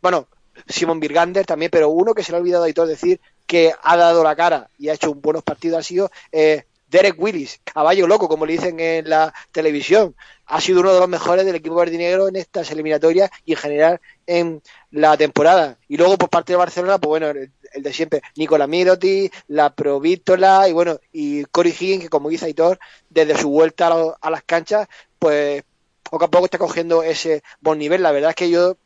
[0.00, 0.28] bueno,
[0.68, 3.96] Simon Birgander también, pero uno que se le ha olvidado a Aitor decir que ha
[3.96, 8.06] dado la cara y ha hecho un buenos partidos ha sido eh, Derek Willis, caballo
[8.06, 10.14] loco, como le dicen en la televisión.
[10.46, 14.00] Ha sido uno de los mejores del equipo verdinegro en estas eliminatorias y en general
[14.26, 15.78] en la temporada.
[15.88, 17.50] Y luego por parte de Barcelona, pues bueno, el,
[17.82, 22.78] de siempre, Nicola Miroti, la Provítola y bueno, y Cory Higgins, que como dice Aitor,
[23.08, 24.86] desde su vuelta a, lo- a las canchas,
[25.18, 25.62] pues
[26.02, 28.02] poco a poco está cogiendo ese buen nivel.
[28.02, 28.76] La verdad es que yo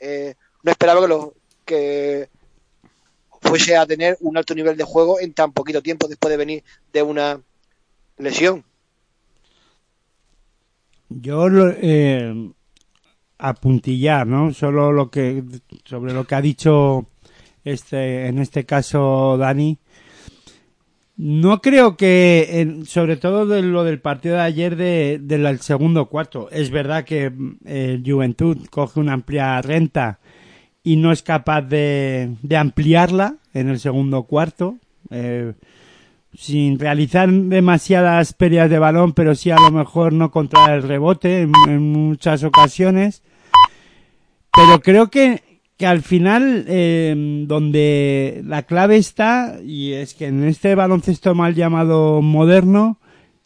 [0.00, 2.28] eh, no esperaba que, lo, que
[3.40, 6.64] fuese a tener un alto nivel de juego en tan poquito tiempo después de venir
[6.92, 7.40] de una
[8.18, 8.64] lesión.
[11.08, 12.50] Yo eh,
[13.38, 14.54] apuntillar, ¿no?
[14.54, 15.42] Solo lo que
[15.84, 17.06] sobre lo que ha dicho
[17.64, 19.78] este en este caso Dani.
[21.14, 26.50] No creo que, sobre todo de lo del partido de ayer de, del segundo cuarto,
[26.50, 30.18] es verdad que mm, el Juventud coge una amplia renta
[30.84, 34.76] y no es capaz de, de ampliarla en el segundo cuarto.
[35.10, 35.52] Eh,
[36.34, 41.42] sin realizar demasiadas pérdidas de balón, pero sí a lo mejor no contra el rebote
[41.42, 43.22] en, muchas ocasiones.
[44.54, 50.44] Pero creo que, que al final, eh, donde la clave está, y es que en
[50.44, 52.98] este baloncesto mal llamado moderno,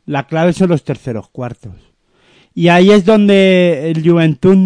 [0.04, 1.74] la clave son los terceros cuartos.
[2.58, 4.56] Y ahí es donde el Juventud,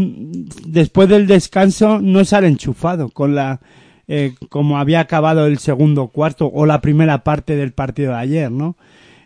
[0.64, 3.58] después del descanso, no sale enchufado con la,
[4.06, 8.50] eh, como había acabado el segundo cuarto o la primera parte del partido de ayer,
[8.52, 8.76] ¿no?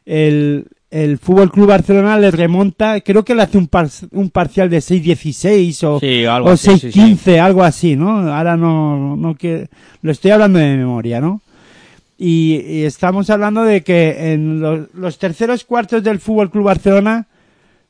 [0.07, 4.71] El, el Fútbol Club Barcelona le remonta, creo que le hace un, par- un parcial
[4.71, 8.33] de 6-16 o, Sí, algo o así, sí, 6-15, algo así, ¿no?
[8.33, 9.69] Ahora no, no que,
[10.01, 11.43] lo estoy hablando de memoria, ¿no?
[12.17, 17.27] Y, y estamos hablando de que en los, los terceros cuartos del Fútbol Club Barcelona,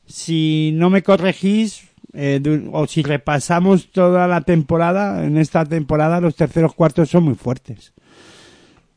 [0.07, 2.41] si no me corregís, eh,
[2.71, 7.93] o si repasamos toda la temporada, en esta temporada los terceros cuartos son muy fuertes.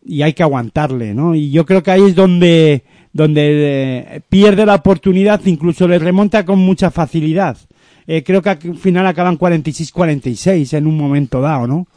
[0.04, 1.34] Y hay que aguantarle, ¿no?
[1.34, 3.40] Y yo creo que ahí es donde, donde
[4.16, 7.58] eh, pierde la oportunidad, incluso le remonta con mucha facilidad.
[8.06, 11.88] Eh, creo que al final acaban 46-46 en un momento dado, ¿no?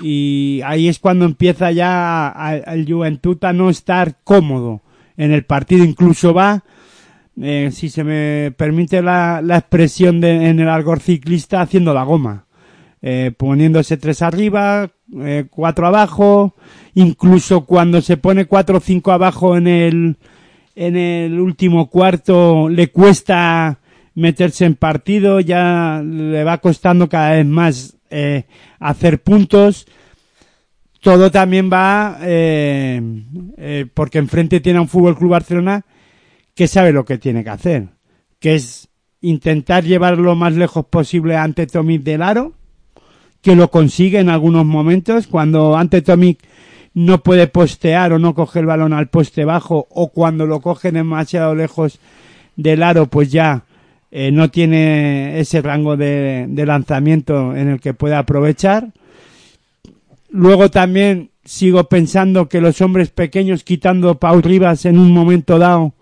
[0.00, 4.82] Y ahí es cuando empieza ya el Juventud a no estar cómodo
[5.16, 6.62] en el partido, incluso va
[7.40, 12.04] eh, si se me permite la, la expresión de, en el algor ciclista, haciendo la
[12.04, 12.46] goma.
[13.02, 16.54] Eh, poniéndose tres arriba, eh, cuatro abajo,
[16.94, 20.16] incluso cuando se pone cuatro o cinco abajo en el,
[20.74, 23.78] en el último cuarto, le cuesta
[24.14, 28.44] meterse en partido, ya le va costando cada vez más eh,
[28.78, 29.86] hacer puntos.
[31.00, 33.02] Todo también va eh,
[33.58, 35.84] eh, porque enfrente tiene a un Fútbol Club Barcelona
[36.54, 37.88] que sabe lo que tiene que hacer,
[38.38, 38.88] que es
[39.20, 42.52] intentar llevarlo lo más lejos posible ante Tomic del aro,
[43.40, 46.38] que lo consigue en algunos momentos, cuando ante Tomic
[46.94, 50.92] no puede postear o no coge el balón al poste bajo, o cuando lo coge
[50.92, 51.98] demasiado lejos
[52.56, 53.64] del aro, pues ya
[54.16, 58.92] eh, no tiene ese rango de, lanzamiento en el que pueda aprovechar.
[60.30, 65.94] Luego también sigo pensando que los hombres pequeños, quitando Pau Rivas en un momento dado,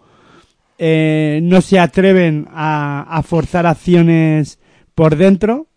[0.84, 4.58] eh, no se atreven a, forzar acciones
[4.96, 5.68] por dentro.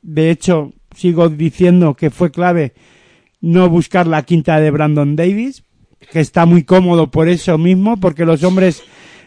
[0.00, 2.72] De hecho, sigo diciendo que fue clave
[3.42, 5.62] no buscar la quinta de Brandon Davis,
[6.10, 8.82] que está muy cómodo por eso mismo, porque los hombres,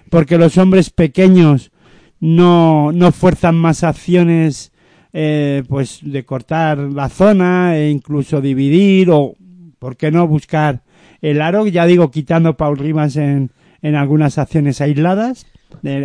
[0.09, 1.71] porque los hombres pequeños
[2.19, 4.71] no, no fuerzan más acciones,
[5.13, 9.35] eh, pues de cortar la zona e incluso dividir o,
[9.77, 10.81] ¿por qué no buscar
[11.21, 11.67] el aro?
[11.67, 13.51] Ya digo, quitando Paul Rivas en,
[13.81, 15.45] en algunas acciones aisladas.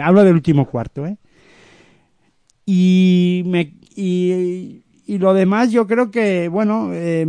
[0.02, 1.16] Hablo del último cuarto, ¿eh?
[2.66, 7.26] Y, me, y, y lo demás yo creo que, bueno, eh,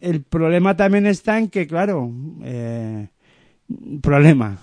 [0.00, 3.08] el problema también está en que, claro, eh,
[4.02, 4.58] problema,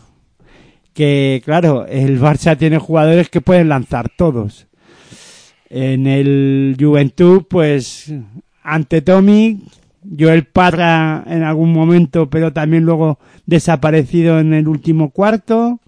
[0.94, 4.68] que claro, el Barça tiene jugadores que pueden lanzar todos.
[5.70, 8.14] En el Juventud, pues,
[8.62, 9.64] ante Tommy,
[10.18, 15.80] Joel Parra en algún momento, pero también luego desaparecido en el último cuarto.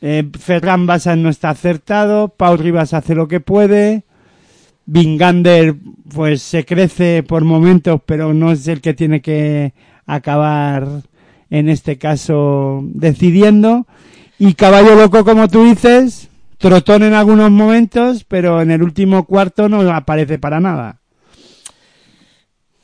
[0.00, 4.04] Eh, Ferran Basas no está acertado, Paul Rivas hace lo que puede.
[4.84, 5.76] Vingander
[6.12, 9.74] pues se crece por momentos, pero no es el que tiene que
[10.06, 10.86] acabar
[11.50, 13.86] en este caso decidiendo.
[14.38, 16.28] Y Caballo Loco, como tú dices,
[16.58, 21.01] trotón en algunos momentos, pero en el último cuarto no aparece para nada.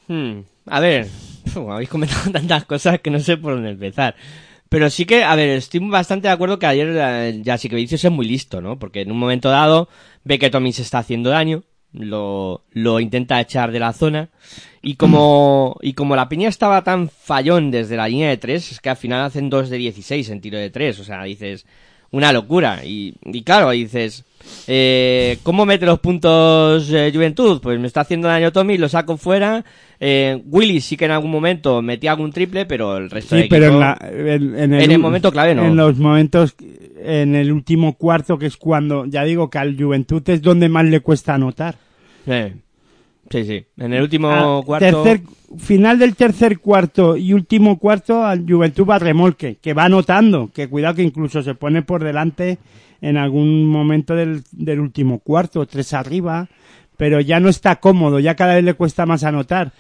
[0.09, 1.07] Hmm, A ver,
[1.47, 4.15] uf, habéis comentado tantas cosas que no sé por dónde empezar.
[4.69, 7.77] Pero sí que, a ver, estoy bastante de acuerdo que ayer eh, ya sí que
[7.77, 8.79] Vinicius es muy listo, ¿no?
[8.79, 9.89] Porque en un momento dado
[10.25, 14.29] ve que Tommy se está haciendo daño, lo, lo intenta echar de la zona
[14.83, 18.81] y como, y como la piña estaba tan fallón desde la línea de tres, es
[18.81, 21.65] que al final hacen dos de 16 en tiro de tres, o sea, dices,
[22.11, 22.85] una locura.
[22.85, 24.25] Y, y claro, dices,
[24.67, 27.61] eh, ¿cómo mete los puntos eh, Juventud?
[27.63, 29.65] Pues me está haciendo daño Tommy, lo saco fuera.
[30.01, 33.49] Eh, Willy sí que en algún momento metía algún triple, pero el resto Sí, del
[33.49, 35.65] pero en, la- en- en en el momento clave no.
[35.65, 36.55] En los momentos,
[37.03, 40.85] en el último cuarto, que es cuando, ya digo que al Juventud es donde más
[40.85, 41.77] le cuesta anotar.
[42.27, 42.55] Eh,
[43.31, 43.63] Sí, sí.
[43.77, 44.87] En el último Ah, cuarto.
[45.05, 45.21] tercer-
[45.59, 50.67] final del tercer cuarto y último cuarto al Juventud va remolque, que va anotando, que
[50.69, 52.57] cuidado que incluso se pone por delante
[53.03, 56.49] en algún momento del, del último cuarto, tres arriba,
[56.99, 59.73] pero ya no está cómodo, ya cada vez le cuesta más anotar.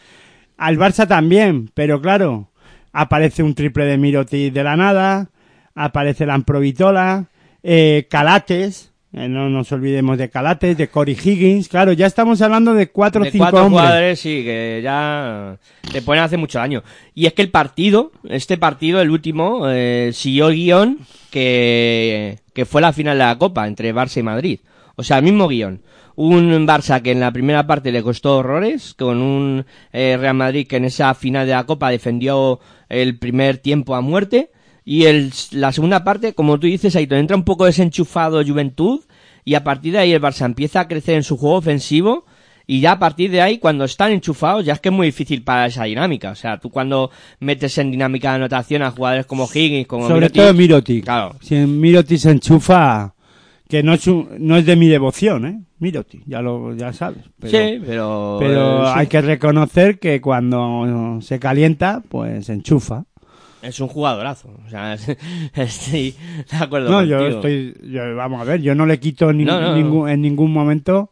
[0.56, 2.48] Al Barça también, pero claro,
[2.92, 5.28] aparece un triple de Miroti de la nada,
[5.74, 7.26] aparece la Amprovitola,
[7.62, 12.72] eh, Calates, eh, no nos olvidemos de Calates, de Cory Higgins, claro, ya estamos hablando
[12.72, 13.82] de cuatro o cinco cuatro hombres.
[13.82, 15.56] jugadores, sí, que ya
[15.90, 16.84] te pueden hacer mucho daño.
[17.16, 20.98] Y es que el partido, este partido, el último, eh, siguió el guion
[21.32, 24.60] que, que fue la final de la Copa entre Barça y Madrid.
[24.98, 25.80] O sea, el mismo guion.
[26.16, 30.66] Un Barça que en la primera parte le costó horrores, con un eh, Real Madrid
[30.66, 34.50] que en esa final de la Copa defendió el primer tiempo a muerte.
[34.84, 39.02] Y el, la segunda parte, como tú dices, ahí te entra un poco desenchufado Juventud.
[39.44, 42.24] Y a partir de ahí el Barça empieza a crecer en su juego ofensivo.
[42.66, 45.44] Y ya a partir de ahí, cuando están enchufados, ya es que es muy difícil
[45.44, 46.32] para esa dinámica.
[46.32, 50.28] O sea, tú cuando metes en dinámica de anotación a jugadores como Higgins, como Sobre
[50.28, 51.02] todo Miroti.
[51.02, 51.36] Claro.
[51.40, 53.14] Si Miroti se enchufa,
[53.68, 55.60] que no es, un- no es de mi devoción, ¿eh?
[55.78, 57.24] Miroti, ya lo ya sabes.
[57.38, 58.36] Pero, sí, pero...
[58.40, 63.04] pero un- hay que reconocer que cuando se calienta, pues se enchufa.
[63.62, 64.50] Es un jugadorazo.
[64.66, 64.94] O sea,
[65.54, 66.14] estoy
[66.50, 67.36] de acuerdo No, yo contigo.
[67.38, 69.76] estoy, yo- vamos a ver, yo no le quito ni- No, no, no.
[69.76, 71.10] ningún- en ningún momento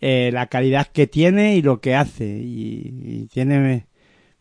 [0.00, 2.26] eh, la calidad que tiene y lo que hace.
[2.26, 3.86] Y, y tiene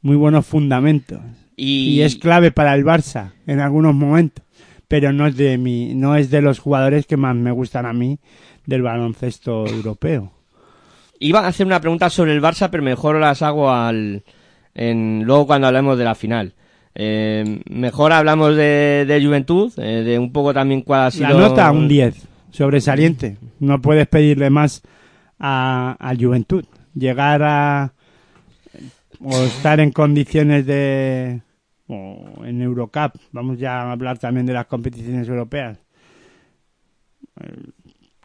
[0.02, 1.20] muy buenos fundamentos.
[1.56, 4.46] Y, y es clave para el Barça en algunos momentos
[4.88, 7.94] pero no es de mi no es de los jugadores que más me gustan a
[7.94, 8.20] mí
[8.66, 10.32] del baloncesto europeo.
[11.20, 14.24] Iba a hacer una pregunta sobre el Barça, pero mejor las hago al
[14.76, 16.54] en, luego cuando hablemos de la final.
[16.94, 21.30] Eh, mejor hablamos de, de Juventud, eh, de un poco también cuál ha sido...
[21.30, 23.38] la nota un 10 sobresaliente.
[23.60, 24.82] No puedes pedirle más
[25.40, 26.66] a, al Juventud.
[26.94, 27.94] Llegar a
[29.20, 31.42] o estar en condiciones de
[31.88, 33.16] o en Eurocup.
[33.32, 35.80] Vamos ya a hablar también de las competiciones europeas.
[37.40, 37.72] Eh,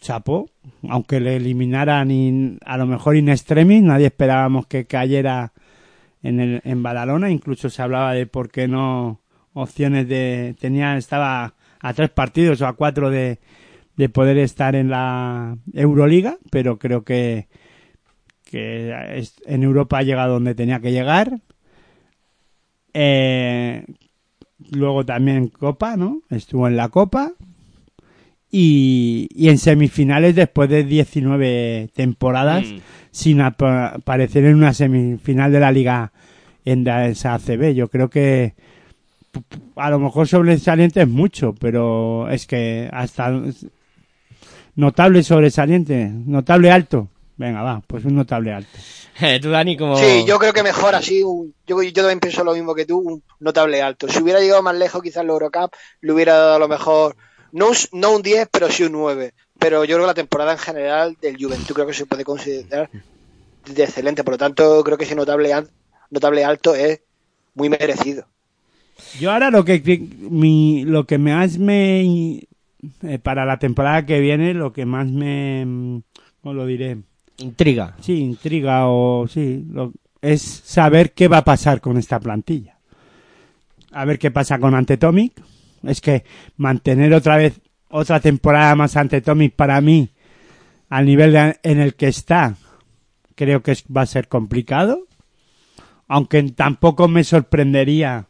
[0.01, 0.51] Chapo,
[0.89, 5.53] aunque le eliminaran in- a lo mejor in extremis, nadie esperábamos que cayera
[6.25, 9.21] en, el, en Badalona, incluso se hablaba de por qué no
[9.53, 13.39] opciones de tenía estaba a tres partidos o a cuatro de,
[13.97, 17.47] de poder estar en la Euroliga, pero creo que,
[18.45, 18.93] que
[19.47, 21.39] en Europa ha llegado donde tenía que llegar.
[22.95, 23.85] Eh,
[24.71, 26.23] luego también Copa, ¿no?
[26.31, 27.33] Estuvo en la Copa.
[28.55, 32.77] Y, y en semifinales después de 19 temporadas Mm.
[33.11, 36.13] sin apa- aparecer en una semifinal de la liga
[36.67, 37.73] en la- esa ACB.
[37.75, 38.53] Yo creo que
[39.77, 43.33] a lo mejor sobresaliente es mucho, pero es que hasta
[44.77, 47.09] notable sobresaliente, notable alto.
[47.37, 48.79] Venga, va, pues un notable alto.
[49.43, 49.97] Tú, Dani, como...
[49.97, 51.23] Sí, yo creo que mejor así.
[51.23, 54.09] un- yo, yo también pienso lo mismo que tú, un notable alto.
[54.09, 57.17] Si hubiera llegado más lejos, quizás la Eurocup le hubiera dado a lo mejor,
[57.53, 59.33] no un, no un 10, pero sí un 9.
[59.59, 62.91] Pero yo creo que la temporada en general del Juventud creo que se puede considerar
[63.75, 64.25] de excelente.
[64.25, 65.53] Por lo tanto, creo que ese notable,
[66.11, 67.01] notable alto es
[67.55, 68.27] muy merecido.
[69.21, 69.81] Yo ahora lo que
[70.31, 72.41] mi, lo que más me
[73.03, 76.03] eh, para la temporada que viene, lo que más me mm,
[76.43, 76.99] ¿cómo lo diré?
[77.39, 77.97] Intriga.
[78.01, 82.77] Sí, intriga o sí, lo- es saber qué va a pasar con esta plantilla.
[83.91, 85.33] A ver qué pasa con Antetomic.
[85.83, 86.25] Es que
[86.57, 87.61] mantener otra vez
[87.91, 90.11] otra temporada más Antetomic para mí
[90.89, 92.55] al nivel en el que está
[93.35, 95.07] creo que es- va a ser complicado.
[96.09, 98.27] Aunque tampoco me sorprendería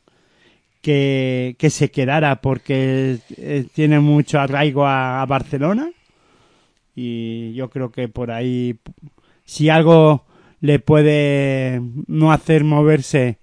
[0.80, 5.90] que, que se quedara porque eh, tiene mucho arraigo a Barcelona
[6.95, 8.76] y yo creo que por ahí
[9.45, 10.24] si algo
[10.61, 13.38] le puede no hacer moverse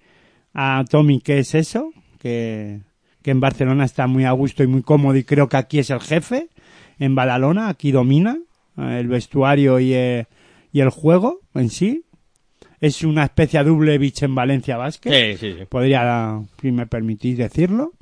[0.54, 2.80] a Tommy que es eso que,
[3.22, 5.90] que en Barcelona está muy a gusto y muy cómodo y creo que aquí es
[5.90, 6.48] el jefe
[6.98, 8.38] en Badalona aquí domina
[8.78, 10.26] eh, el vestuario y, eh,
[10.72, 12.04] y el juego en sí
[12.80, 15.64] es una especie de doble beach en Valencia Sí, sí, sí.
[15.68, 17.92] podría, si me permitís decirlo.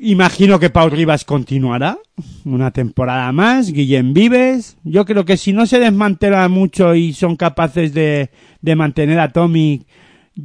[0.00, 1.98] Imagino que Paul Rivas continuará
[2.44, 4.76] una temporada más, Guillem Vives.
[4.84, 8.30] Yo creo que si no se desmantela mucho y son capaces de,
[8.60, 9.86] de mantener a Tommy,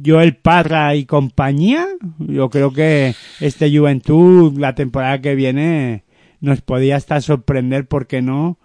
[0.04, 1.86] Joel Parra y compañía,
[2.18, 6.02] yo creo que este Juventud la temporada que viene
[6.40, 8.58] nos podía hasta sorprender, porque no?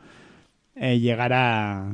[0.76, 1.94] Eh, llegar a,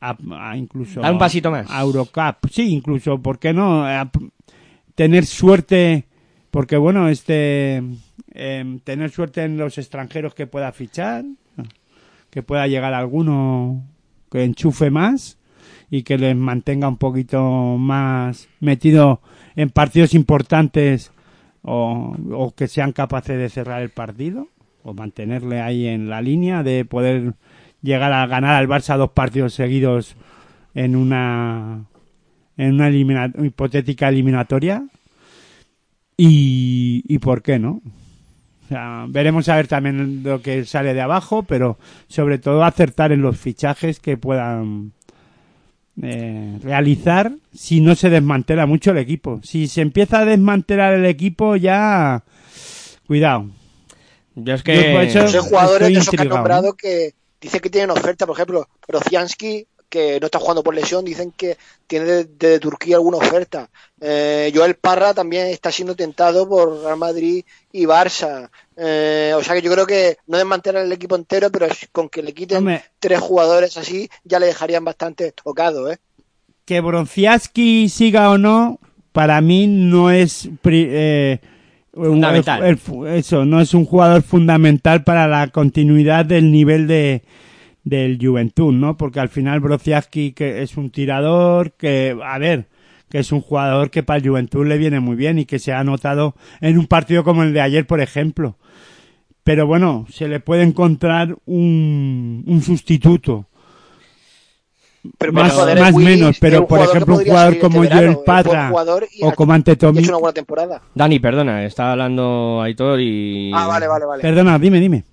[0.00, 0.16] a-
[0.50, 1.70] a incluso Dar un pasito más.
[1.70, 3.86] a Eurocup, sí, incluso, ¿por qué no?
[3.86, 4.10] A
[4.94, 6.04] tener suerte,
[6.50, 7.82] porque bueno, este,
[8.36, 11.24] em, tener suerte en los extranjeros que pueda fichar,
[12.30, 13.82] que pueda llegar alguno
[14.30, 15.38] que enchufe más
[15.90, 19.20] y que les mantenga un poquito más metido
[19.54, 21.12] en partidos importantes
[21.62, 24.48] o, que sean capaces de cerrar el partido
[24.82, 27.34] o mantenerle ahí en la línea de poder
[27.82, 30.16] llegar a ganar al Barça dos partidos seguidos
[30.74, 31.86] en una
[32.58, 32.90] en una
[33.44, 34.86] hipotética eliminatoria.
[36.18, 37.82] Y, y por qué no
[38.66, 43.12] o sea, veremos a ver también lo que sale de abajo pero sobre todo acertar
[43.12, 44.92] en los fichajes que puedan
[46.02, 51.06] eh, realizar si no se desmantela mucho el equipo si se empieza a desmantelar el
[51.06, 52.24] equipo ya
[53.06, 53.46] cuidado
[54.34, 55.10] Yo es Yo que...
[55.10, 58.26] Son jugadores estoy de esos que han intrigado, nombrado que dicen que tienen oferta.
[58.26, 61.56] Por ejemplo, Rociansky, que no está jugando por lesión, dicen que
[61.86, 63.68] tiene de, de Turquía alguna oferta.
[64.00, 68.48] Eh, Joel Parra también está siendo tentado por Real Madrid y Barça.
[68.76, 72.22] Eh, o sea que yo creo que no desmantelar el equipo entero, pero con que
[72.22, 72.82] le quiten Hombre.
[72.98, 75.96] tres jugadores así, ya le dejarían bastante tocado, ¿eh?
[76.64, 78.80] que Bronciaski siga o no,
[79.12, 81.38] para mí no es pri- eh,
[81.94, 82.64] un- Fundamental.
[82.64, 87.22] el- el- eso, no es un jugador fundamental para la continuidad del nivel de
[87.86, 88.96] del Juventud, ¿no?
[88.96, 92.66] Porque al final Bronciaski que es un tirador que, a ver,
[93.08, 95.72] que es un jugador que para el Juventud le viene muy bien y que se
[95.72, 98.58] ha notado en un partido como el de ayer, por ejemplo.
[99.44, 103.46] Pero bueno, se le puede encontrar un, un sustituto
[105.18, 109.22] Pero más, más Willis menos, pero por ejemplo un jugador este como verano, Joel y
[109.22, 110.00] o como y ha Antetomic.
[110.02, 110.82] hecho una buena temporada.
[110.94, 113.52] Dani, perdona, está hablando Aitor y...
[113.54, 114.22] Ah, vale, vale, vale.
[114.22, 115.04] Perdona, dime, dime.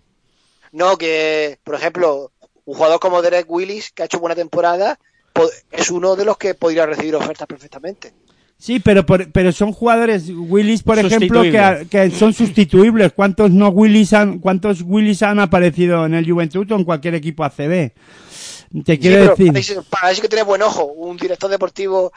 [0.71, 2.32] No, que, por ejemplo,
[2.65, 4.97] un jugador como Derek Willis, que ha hecho buena temporada,
[5.33, 8.13] po- es uno de los que podría recibir ofertas perfectamente.
[8.57, 13.11] Sí, pero por- pero son jugadores Willis, por ejemplo, que, son sustituibles.
[13.11, 17.43] ¿Cuántos no Willis han cuántos Willis han aparecido en el Juventud o en cualquier equipo
[17.43, 17.91] ACB?
[18.85, 19.51] Te quiero decir.
[19.89, 22.11] para eso- que tener buen ojo, un director deportivo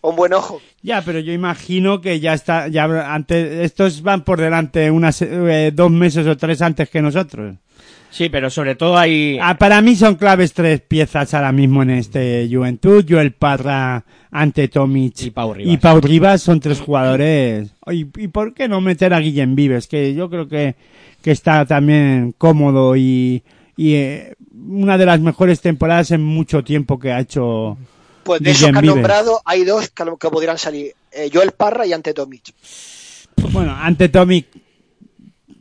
[0.00, 0.60] con buen ojo.
[0.82, 5.72] Ya, pero yo imagino que ya está ya antes estos van por delante unas eh,
[5.74, 7.56] dos meses o tres antes que nosotros.
[8.16, 9.38] Sí, pero sobre todo hay...
[9.42, 13.04] Ah, para mí son claves tres piezas ahora mismo en este Juventud.
[13.08, 15.74] Joel Parra ante Tomic Y Pau Rivas.
[15.74, 17.70] y Pau Rivas son tres jugadores.
[17.90, 19.88] Y, y por qué no meter a Guillem Vives?
[19.88, 20.76] Que yo creo que,
[21.22, 23.42] que está también cómodo y,
[23.76, 24.34] y eh,
[24.68, 27.76] una de las mejores temporadas en mucho tiempo que ha hecho.
[28.22, 28.94] Pues de esos Guillem que han Vives.
[28.96, 30.92] nombrado, hay dos que, a lo- que podrían salir.
[31.10, 32.54] Eh, Joel Parra y Ante Tomic.
[33.50, 34.44] Bueno, ante Tommy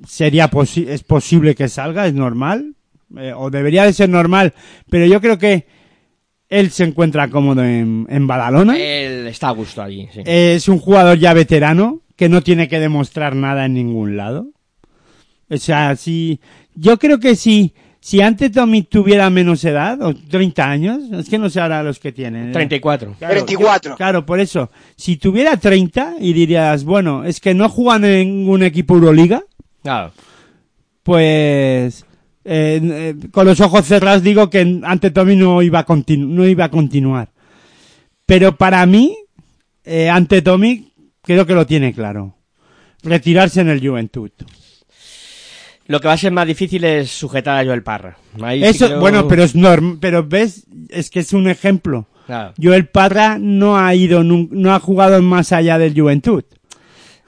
[0.08, 2.74] sería posi- es posible que salga, es normal,
[3.18, 4.54] eh, o debería de ser normal,
[4.90, 5.66] pero yo creo que
[6.50, 8.78] él se encuentra cómodo en, en Badalona.
[8.78, 10.22] Él está a gusto allí, sí.
[10.26, 14.50] Es un jugador ya veterano que no tiene que demostrar nada en ningún lado.
[15.50, 16.40] O sea, si
[16.76, 21.38] yo creo que si si ante Tommy tuviera menos edad o 30 años, es que
[21.38, 22.50] no sé ahora los que tienen.
[22.50, 22.52] ¿eh?
[22.52, 23.16] 34.
[23.18, 23.92] Claro, 24.
[23.92, 24.70] yo- claro, por eso.
[24.98, 29.42] Si tuviera 30 y dirías, bueno, es que no juegan en ningún equipo Euroliga,
[29.84, 30.12] Claro.
[31.04, 32.06] pues
[32.46, 36.46] eh, eh, con los ojos cerrados digo que ante Tommy no iba a, continu- no
[36.48, 37.30] iba a continuar.
[38.26, 39.16] Pero para mí,
[39.84, 42.36] eh, ante Tommy, creo que lo tiene claro.
[43.04, 44.32] Retirarse en el Juventud.
[45.88, 48.18] Lo que va a ser más difícil es sujetar a Joel Parra.
[48.42, 52.08] Ahí sí Eso, creo- bueno, pero es norm, pero ves, es que es un ejemplo.
[52.26, 52.54] Claro.
[52.62, 56.46] Joel Parra no ha ido, no ha jugado más allá del Juventud.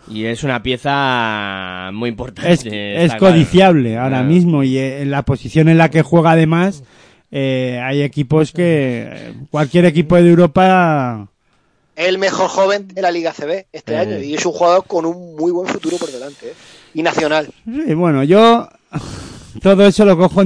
[0.08, 2.52] Y es una pieza muy importante.
[2.52, 3.20] Es, es claro.
[3.34, 6.84] codiciable ahora mismo y eh, en la posición en la que juega además
[7.32, 11.28] eh, hay equipos que cualquier equipo de Europa
[11.96, 13.98] Es el mejor joven de la Liga CB este Eh.
[13.98, 16.50] año y es un jugador con un muy buen futuro por delante.
[16.50, 16.54] ¿eh?
[16.94, 17.48] Y nacional.
[17.66, 18.70] Sí, bueno yo
[19.62, 20.42] todo eso lo cojo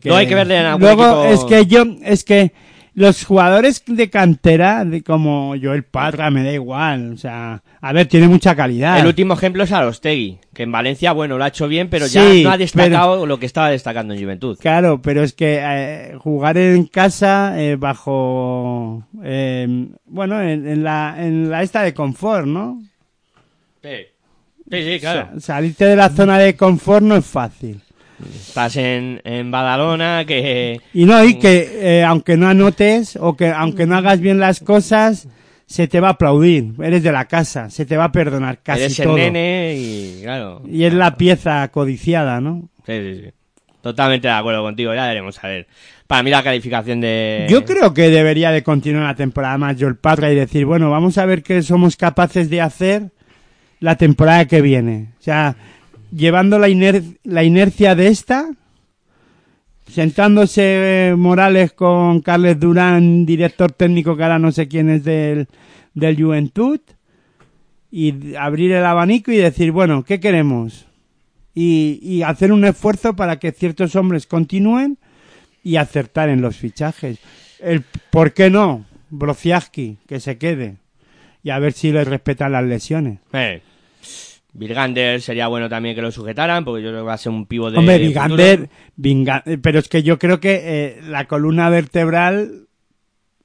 [0.00, 2.52] que- No hay que verle en algún luego equipo- es que yo es que
[2.94, 8.06] los jugadores de cantera de como Joel Parra me da igual o sea a ver
[8.06, 11.66] tiene mucha calidad El último ejemplo es Arostegui, que en Valencia, bueno, lo ha hecho
[11.68, 14.58] bien, pero ya no ha destacado lo que estaba destacando en Juventud.
[14.60, 21.14] Claro, pero es que eh, jugar en casa eh, bajo, eh, bueno, en, en la
[21.18, 22.80] en la esta de confort, ¿no?
[23.82, 23.88] Sí,
[24.70, 25.30] sí, sí, claro.
[25.34, 27.80] Sa- salirte de la zona de confort no es fácil.
[28.34, 30.80] Estás en, en Badalona, que...
[30.92, 34.60] Y no, y que eh, aunque no anotes o que aunque no hagas bien las
[34.60, 35.28] cosas,
[35.66, 36.74] se te va a aplaudir.
[36.82, 39.16] Eres de la casa, se te va a perdonar casi eres todo.
[39.16, 40.62] el nene y, claro...
[40.66, 42.68] Y es la pieza codiciada, ¿no?
[42.86, 43.30] Sí, sí, sí.
[43.82, 45.66] Totalmente de acuerdo contigo, ya veremos a ver.
[46.06, 47.46] Para mí la calificación de...
[47.48, 51.18] Yo creo que debería de continuar la temporada más Joel Parra y decir, bueno, vamos
[51.18, 53.10] a ver qué somos capaces de hacer
[53.80, 55.08] la temporada que viene.
[55.18, 55.56] O sea,
[56.14, 58.50] llevando la, iner- la inercia de esta,
[59.88, 65.48] sentándose eh, Morales con Carles Durán, director técnico que ahora no sé quién es del,
[65.94, 66.80] del Juventud,
[67.90, 70.86] y abrir el abanico y decir, bueno, ¿qué queremos?
[71.54, 74.96] Y, hacer un esfuerzo para que ciertos hombres continúen
[75.62, 77.18] y acertar en los fichajes.
[77.60, 78.86] El, ¿Por qué no?
[79.10, 80.76] Brociaski, que se quede.
[81.42, 83.18] Y a ver si le respetan las lesiones.
[83.34, 83.60] Eh.
[84.54, 87.46] Virgander sería bueno también que lo sujetaran, porque yo creo que va a ser un
[87.46, 87.96] pivo de Hombre,
[89.46, 92.66] eh, pero es que yo creo que eh, la columna vertebral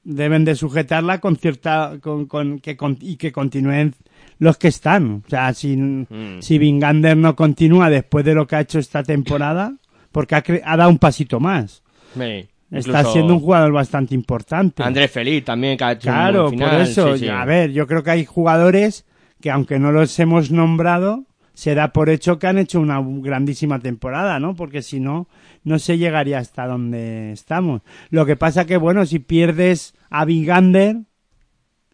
[0.04, 3.94] deben de sujetarla con cierta, con, con, que, con- y que continúen
[4.38, 5.22] los que están.
[5.26, 6.40] O sea, si, Mm.
[6.40, 9.74] si Vingander no continúa después de lo que ha hecho esta temporada,
[10.12, 11.82] porque ha, cre- ha dado un pasito más.
[12.14, 12.46] Sí.
[12.70, 14.82] Está siendo un jugador bastante importante.
[14.82, 17.28] Andrés Feliz también, que ha hecho un Claro, buen final, por eso, sí, sí.
[17.30, 19.06] a ver, yo creo que hay jugadores
[19.40, 21.24] que aunque no los hemos nombrado,
[21.54, 24.54] se da por hecho que han hecho una grandísima temporada, ¿no?
[24.54, 25.28] Porque si no,
[25.64, 27.82] no se llegaría hasta donde estamos.
[28.10, 30.98] Lo que pasa que, bueno, si pierdes a Vingander,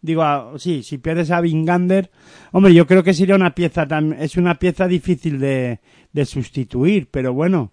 [0.03, 2.11] digo, a- sí, si pierdes a Vingander,
[2.53, 5.81] hombre, yo creo que sería una pieza tan, es una pieza difícil de,
[6.13, 7.73] de sustituir, pero bueno,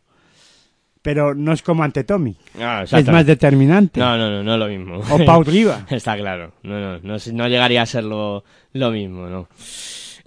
[1.01, 3.99] pero no es como ante Tommy, Ah, es más determinante.
[3.99, 5.01] No, no, no, no es lo mismo.
[5.09, 5.85] O Pau Riva.
[5.89, 6.51] Está claro.
[6.63, 8.43] No, no, no, no llegaría a ser lo,
[8.73, 9.47] lo mismo, ¿no?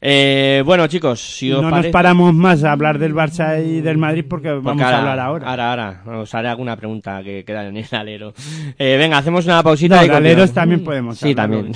[0.07, 1.89] Eh, bueno, chicos, si os no parece...
[1.89, 5.19] nos paramos más a hablar del Barça y del Madrid porque Porque vamos a hablar
[5.19, 5.49] ahora.
[5.49, 6.21] Ahora, ahora.
[6.21, 8.35] Os haré alguna pregunta que queda en el alero.
[8.79, 11.73] Eh, venga, hacemos una pausita No, y de aleros también podemos Sí, también.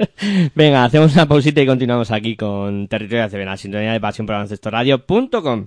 [0.54, 4.36] venga, hacemos una pausita y continuamos aquí con Territorio ACB, la sintonía de pasión por
[4.36, 5.66] baloncestoradio.com.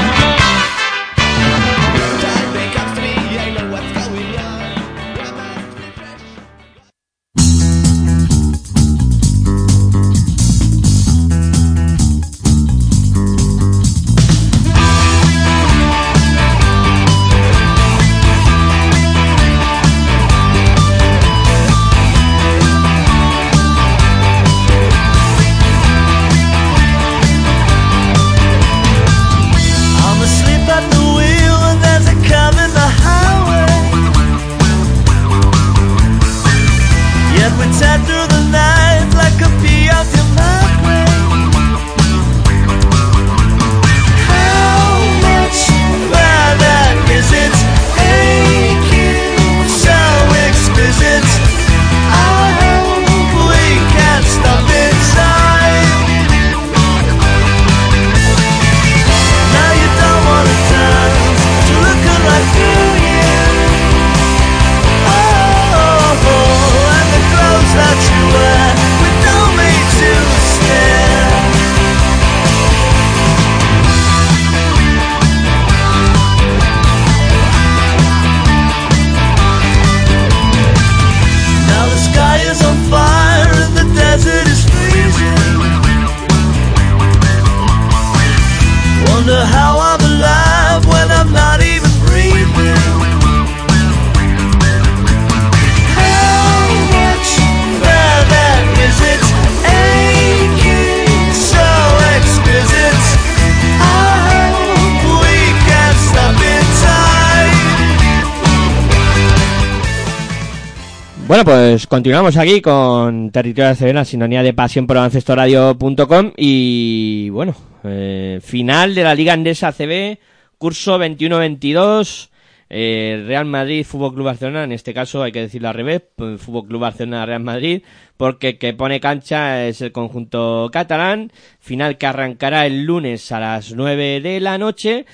[111.71, 117.55] pues continuamos aquí con Territorio de Acero, la sintonía de pasión por radio.com y bueno,
[117.85, 120.17] eh, final de la Liga Andesa ACB,
[120.57, 122.29] curso 21-22,
[122.69, 126.41] eh, Real Madrid Fútbol Club Barcelona, en este caso hay que decirlo al revés, pues,
[126.41, 127.83] Fútbol Club Barcelona Real Madrid,
[128.17, 133.73] porque que pone cancha es el conjunto catalán, final que arrancará el lunes a las
[133.73, 135.05] 9 de la noche.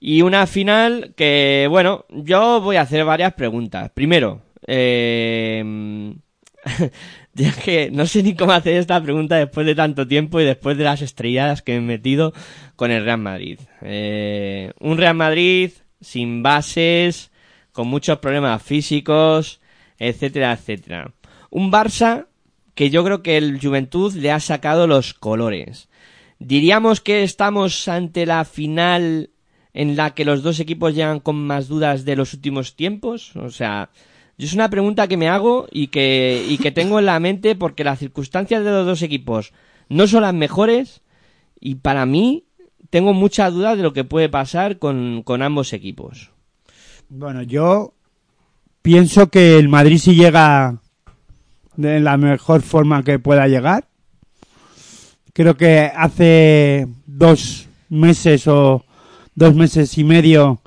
[0.00, 3.90] Y una final que, bueno, yo voy a hacer varias preguntas.
[3.92, 4.40] Primero,
[4.72, 6.14] eh,
[7.64, 10.84] que no sé ni cómo hacer esta pregunta después de tanto tiempo y después de
[10.84, 12.32] las estrelladas que he metido
[12.76, 13.58] con el Real Madrid.
[13.82, 17.30] Eh, un Real Madrid sin bases,
[17.72, 19.60] con muchos problemas físicos,
[19.98, 21.12] etcétera, etcétera.
[21.50, 22.26] Un Barça
[22.74, 25.88] que yo creo que el Juventud le ha sacado los colores.
[26.38, 29.30] Diríamos que estamos ante la final
[29.74, 33.36] en la que los dos equipos llegan con más dudas de los últimos tiempos.
[33.36, 33.90] O sea,
[34.40, 37.54] yo es una pregunta que me hago y que, y que tengo en la mente
[37.56, 39.52] porque las circunstancias de los dos equipos
[39.90, 41.02] no son las mejores
[41.60, 42.44] y para mí
[42.88, 46.30] tengo mucha duda de lo que puede pasar con, con ambos equipos.
[47.10, 47.92] Bueno, yo
[48.80, 50.80] pienso que el Madrid si llega
[51.76, 53.88] de la mejor forma que pueda llegar.
[55.34, 58.86] Creo que hace dos meses o
[59.34, 60.62] dos meses y medio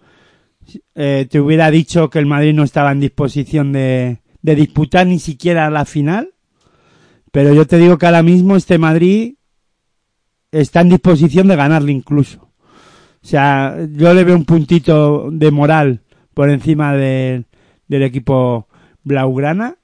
[0.95, 5.19] eh, te hubiera dicho que el Madrid no estaba en disposición de, de disputar ni
[5.19, 6.29] siquiera la final.
[7.31, 9.35] Pero yo te digo que ahora mismo este Madrid
[10.51, 12.41] está en disposición de ganarle incluso.
[13.21, 16.01] O sea, yo le veo un puntito de moral
[16.33, 17.45] por encima de-
[17.87, 18.67] del equipo
[19.03, 19.77] Blaugrana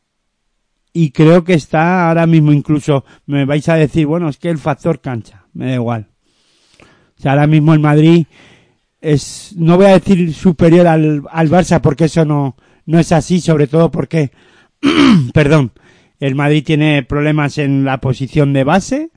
[0.93, 4.57] y creo que está ahora mismo incluso, me vais a decir, bueno, es que el
[4.57, 6.07] factor cancha, me da igual.
[7.17, 8.25] O sea, ahora mismo el Madrid
[9.01, 13.39] es, no voy a decir superior al, al Barça porque eso no, no es así,
[13.41, 14.31] sobre todo porque,
[15.33, 15.71] perdón,
[16.19, 19.09] el Madrid tiene problemas en la posición de base,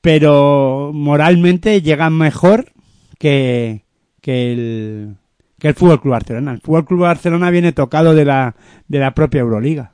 [0.00, 2.72] pero moralmente llega mejor
[3.18, 3.84] que,
[4.20, 5.16] que el,
[5.58, 6.52] que el Fútbol Club Barcelona.
[6.52, 8.54] El Fútbol Club Barcelona viene tocado de la,
[8.86, 9.92] de la propia Euroliga.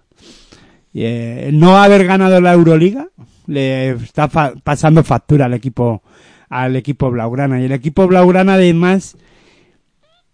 [0.93, 3.09] Y, eh, no haber ganado la Euroliga
[3.47, 6.03] le está fa- pasando factura al equipo,
[6.49, 7.61] al equipo Blaugrana.
[7.61, 9.17] Y el equipo Blaugrana además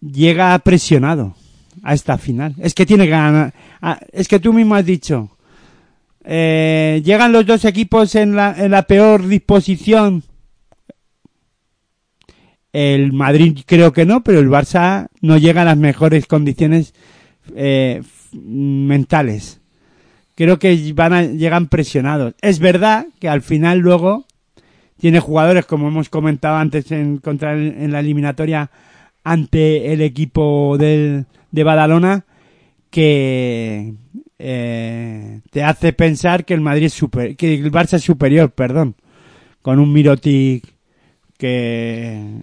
[0.01, 1.35] llega presionado
[1.83, 2.55] a esta final.
[2.59, 5.29] Es que tiene ah, Es que tú mismo has dicho.
[6.23, 10.23] eh, llegan los dos equipos en la, en la peor disposición.
[12.73, 16.93] El Madrid creo que no, pero el Barça no llega a las mejores condiciones
[17.55, 18.01] eh,
[18.31, 19.59] mentales.
[20.35, 22.33] Creo que van a, llegan presionados.
[22.41, 24.25] Es verdad que al final luego
[25.01, 28.69] tiene jugadores, como hemos comentado antes en, contra en la eliminatoria
[29.23, 32.25] ante el equipo del, de Badalona,
[32.91, 33.95] que
[34.37, 38.93] eh, te hace pensar que el Madrid es que el Barça es superior, perdón,
[39.63, 40.71] con un Mirotic
[41.35, 42.35] que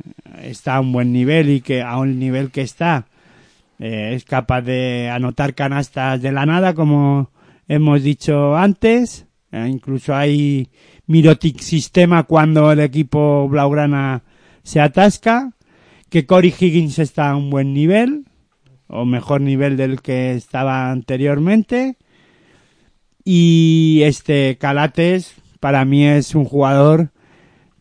[0.43, 3.07] está a un buen nivel y que a un nivel que está
[3.79, 7.31] eh, es capaz de anotar canastas de la nada como
[7.69, 10.69] hemos dicho antes Eh, incluso hay
[11.09, 14.23] Mirotic sistema cuando el equipo blaugrana
[14.63, 15.51] se atasca
[16.09, 18.27] que Cory Higgins está a un buen nivel
[18.87, 21.97] o mejor nivel del que estaba anteriormente
[23.25, 27.11] y este Calates para mí es un jugador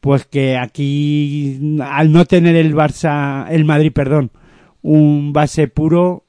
[0.02, 4.32] pues que aquí al no tener el Barça el Madrid perdón
[4.82, 6.24] un base puro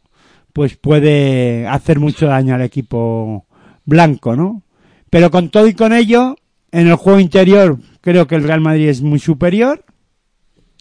[0.53, 3.46] pues puede hacer mucho daño al equipo
[3.84, 4.62] blanco, ¿no?
[5.09, 6.36] Pero con todo y con ello,
[6.73, 9.85] en el juego interior creo que el Real Madrid es muy superior,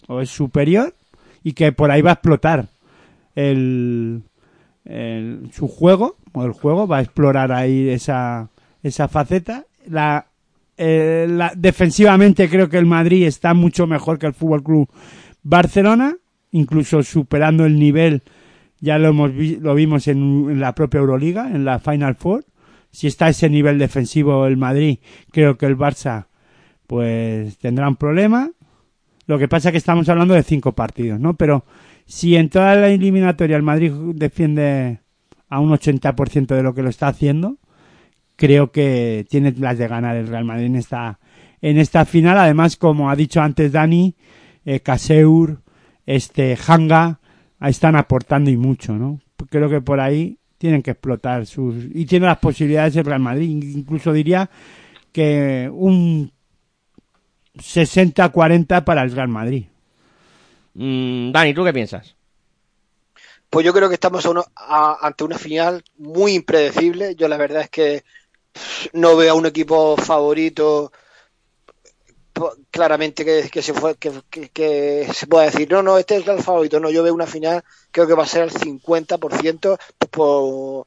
[0.06, 0.94] o es superior,
[1.42, 2.68] y que por ahí va a explotar
[3.34, 4.22] el,
[4.84, 8.48] el- su juego, o el juego va a explorar ahí esa,
[8.82, 9.64] esa faceta.
[9.88, 10.26] La,
[10.76, 14.88] eh, la- defensivamente creo que el Madrid está mucho mejor que el Fútbol Club
[15.42, 16.16] Barcelona,
[16.52, 18.22] incluso superando el nivel,
[18.80, 20.18] ya lo hemos vi- lo vimos en,
[20.50, 22.44] en la propia Euroliga, en la Final Four.
[22.90, 24.98] Si está a ese nivel defensivo el Madrid,
[25.30, 26.26] creo que el Barça
[26.86, 28.50] pues tendrá un problema.
[29.26, 31.34] Lo que pasa es que estamos hablando de cinco partidos, ¿no?
[31.34, 31.64] Pero
[32.06, 35.00] si en toda la eliminatoria el Madrid defiende
[35.48, 37.58] a un 80% de lo que lo está haciendo,
[38.36, 41.18] creo que tiene las de ganar el Real Madrid en esta
[41.60, 42.38] en esta final.
[42.38, 44.14] Además, como ha dicho antes Dani,
[44.64, 45.60] eh, Caseur,
[46.06, 47.20] este Hanga
[47.60, 49.20] están aportando y mucho, ¿no?
[49.50, 53.48] Creo que por ahí tienen que explotar sus y tiene las posibilidades el Real Madrid.
[53.48, 54.50] Incluso diría
[55.12, 56.30] que un
[57.58, 59.64] 60-40 para el Real Madrid.
[60.74, 62.14] Mm, Dani, ¿tú qué piensas?
[63.50, 67.14] Pues yo creo que estamos a uno- a- ante una final muy impredecible.
[67.14, 68.04] Yo la verdad es que
[68.92, 70.92] no veo a un equipo favorito
[72.70, 76.80] claramente que, se fue, que, se pueda decir, no, no, este es el favorito.
[76.80, 80.86] No, yo veo una final, creo que va a ser el 50% pues, por,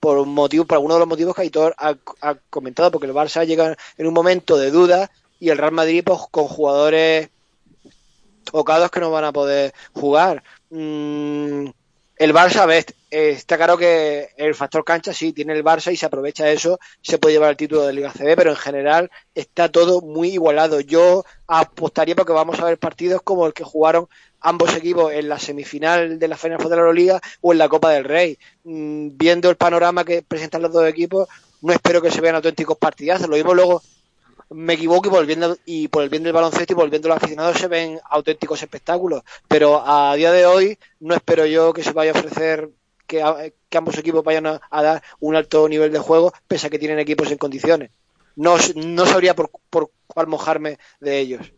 [0.00, 3.14] por un motivo, por alguno de los motivos que Aitor ha, ha comentado, porque el
[3.14, 7.28] Barça llega en un momento de duda y el Real Madrid pues, con jugadores
[8.44, 10.42] tocados que no van a poder jugar.
[10.70, 11.66] Mm,
[12.16, 16.06] el Barça, ves, está claro que el factor cancha sí tiene el Barça y se
[16.06, 20.00] aprovecha eso, se puede llevar el título de Liga CB, pero en general está todo
[20.00, 20.80] muy igualado.
[20.80, 24.08] Yo apostaría porque vamos a ver partidos como el que jugaron
[24.40, 27.90] ambos equipos en la semifinal de la Final de la Euroliga o en la Copa
[27.90, 28.38] del Rey.
[28.64, 31.28] Mm, viendo el panorama que presentan los dos equipos,
[31.60, 33.28] no espero que se vean auténticos partidazos.
[33.28, 33.82] Lo mismo luego
[34.54, 37.58] me equivoco y volviendo y por el bien del baloncesto y volviendo a los aficionados
[37.58, 39.22] se ven auténticos espectáculos.
[39.48, 42.70] Pero a día de hoy no espero yo que se vaya a ofrecer
[43.06, 43.36] que, a-
[43.68, 46.78] que ambos equipos vayan a, a dar un alto nivel de juego pese a que
[46.78, 47.90] tienen equipos en condiciones.
[48.36, 51.52] No, no sabría por, por cuál mojarme de ellos.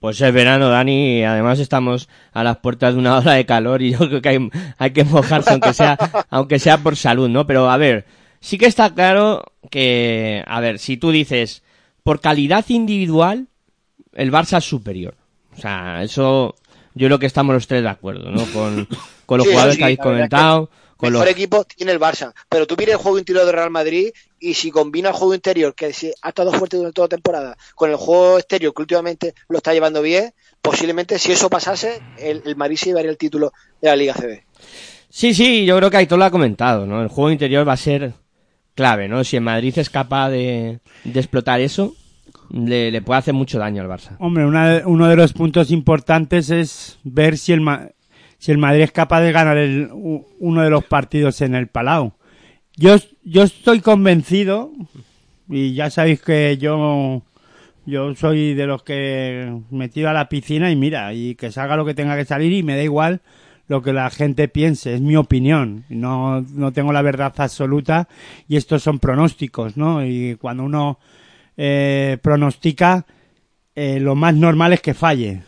[0.00, 3.82] Pues es verano, Dani, y además estamos a las puertas de una hora de calor
[3.82, 5.98] y yo creo que hay, hay que mojarse aunque sea,
[6.30, 7.46] aunque sea por salud, ¿no?
[7.46, 8.06] Pero a ver,
[8.40, 11.62] sí que está claro que, a ver, si tú dices,
[12.02, 13.48] por calidad individual,
[14.12, 15.14] el Barça es superior.
[15.56, 16.54] O sea, eso
[16.94, 18.44] yo creo que estamos los tres de acuerdo, ¿no?
[18.46, 18.88] Con,
[19.26, 21.32] con los Sí, jugadores sí, que habéis verdad es que comentado, con mejor los...
[21.32, 24.70] equipo tiene el Barça pero tú miras el juego interior del Real Madrid y si
[24.70, 28.38] combina el juego interior que ha estado fuerte durante toda la temporada con el juego
[28.38, 32.86] exterior que últimamente lo está llevando bien posiblemente si eso pasase el, el Madrid se
[32.86, 34.42] llevaría el título de la Liga CB
[35.08, 37.02] Sí, sí, yo creo que Aitor lo ha comentado, ¿no?
[37.02, 38.12] El juego interior va a ser
[38.80, 39.24] clave, ¿no?
[39.24, 41.94] Si el Madrid es capaz de, explotar eso,
[42.50, 44.16] le, puede hacer mucho daño al Barça.
[44.18, 47.60] Hombre, una- uno de los puntos importantes es ver si el,
[48.38, 52.14] si el Madrid es capaz de ganar el- uno de los partidos en el Palau.
[52.74, 54.72] Yo, yo estoy convencido,
[55.50, 57.20] y ya sabéis que yo,
[57.84, 61.76] yo soy de los que me tiro a la piscina y mira, y que salga
[61.76, 63.20] lo que tenga que salir y me da igual
[63.70, 68.08] lo que la gente piense, es mi opinión, no, no tengo la verdad absoluta
[68.48, 70.04] y estos son pronósticos, ¿no?
[70.04, 70.98] Y cuando uno
[71.56, 73.06] eh, pronostica,
[73.76, 75.42] eh, lo más normal es que falle.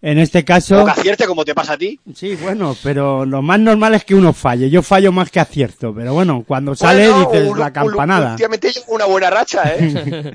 [0.00, 3.42] En este caso, o que acierte como te pasa a ti sí, bueno, pero lo
[3.42, 4.70] más normal es que uno falle.
[4.70, 8.30] Yo fallo más que acierto, pero bueno, cuando sale Bueno, dices un- la campanada.
[8.30, 10.32] últimamente una buena racha ¿eh?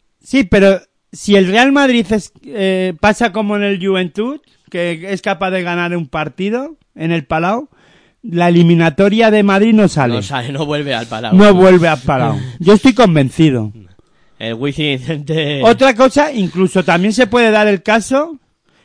[0.22, 0.80] Sí, pero
[1.12, 5.62] si el Real Madrid es- eh, pasa como en el Juventud, que es capaz de
[5.62, 7.68] ganar un partido en el Palau,
[8.22, 10.14] la eliminatoria de Madrid no sale.
[10.14, 11.34] No sale, no vuelve al Palau.
[11.34, 12.38] No vuelve al Palau.
[12.58, 13.72] Yo estoy convencido.
[14.38, 15.62] El Vicente...
[15.64, 18.38] Otra cosa, incluso también se puede dar el caso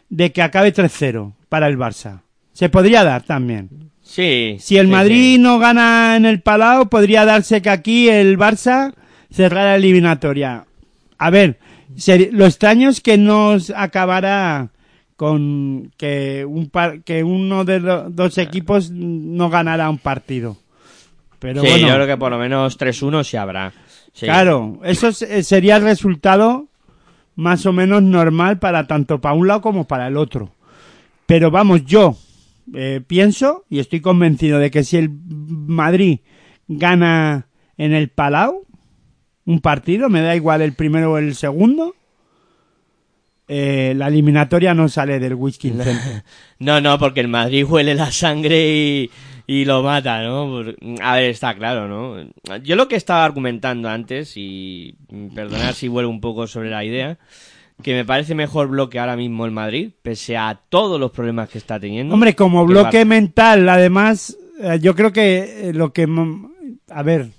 [0.09, 2.21] de que acabe 3-0 para el Barça.
[2.53, 3.91] Se podría dar también.
[4.01, 4.57] Sí.
[4.59, 5.41] Si el sí, Madrid sí.
[5.41, 8.93] no gana en el Palau, podría darse que aquí el Barça
[9.31, 10.65] cerrara la eliminatoria.
[11.17, 11.59] A ver,
[12.31, 14.69] lo extraño es que no acabara
[15.23, 20.57] con que un par- que uno de los dos equipos no ganara un partido.
[21.39, 23.71] Pero Sí, bueno, yo creo que por lo menos 3-1 sí habrá.
[24.11, 24.25] Sí.
[24.25, 26.67] claro, eso es- eh, sería el resultado
[27.37, 30.51] más o menos normal para tanto para un lado como para el otro.
[31.25, 32.17] Pero vamos, yo
[32.73, 36.19] eh, pienso y estoy convencido de que si el Madrid
[36.67, 37.47] gana
[37.77, 38.65] en el Palau
[39.45, 41.95] un partido, me da igual el primero o el segundo,
[43.47, 45.73] eh, la eliminatoria no sale del Whisky.
[46.59, 49.11] No, no, porque el Madrid huele la sangre y,
[49.47, 50.61] y lo mata, ¿no?
[51.01, 52.57] A ver, está claro, ¿no?
[52.63, 54.95] Yo lo que estaba argumentando antes, y
[55.35, 57.17] perdonad si vuelvo un poco sobre la idea,
[57.81, 61.57] que me parece mejor bloque ahora mismo el Madrid, pese a todos los problemas que
[61.57, 62.13] está teniendo.
[62.13, 66.07] Hombre, como bloque mental, además, eh, yo creo que eh, lo que...
[66.89, 67.29] A ver,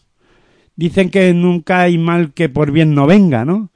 [0.76, 3.70] dicen que nunca hay mal que por bien no venga, ¿no?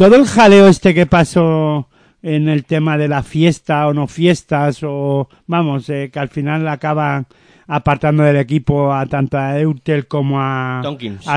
[0.00, 1.86] Todo el jaleo este que pasó
[2.22, 6.66] en el tema de la fiesta o no fiestas, o vamos, eh, que al final
[6.68, 7.26] acaban
[7.66, 10.80] apartando del equipo a tanto a Eutel como a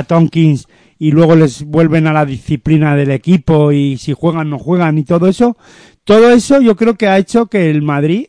[0.08, 0.66] Tompkins.
[0.98, 5.04] y luego les vuelven a la disciplina del equipo y si juegan no juegan y
[5.04, 5.58] todo eso.
[6.06, 8.28] Todo eso yo creo que ha hecho que el Madrid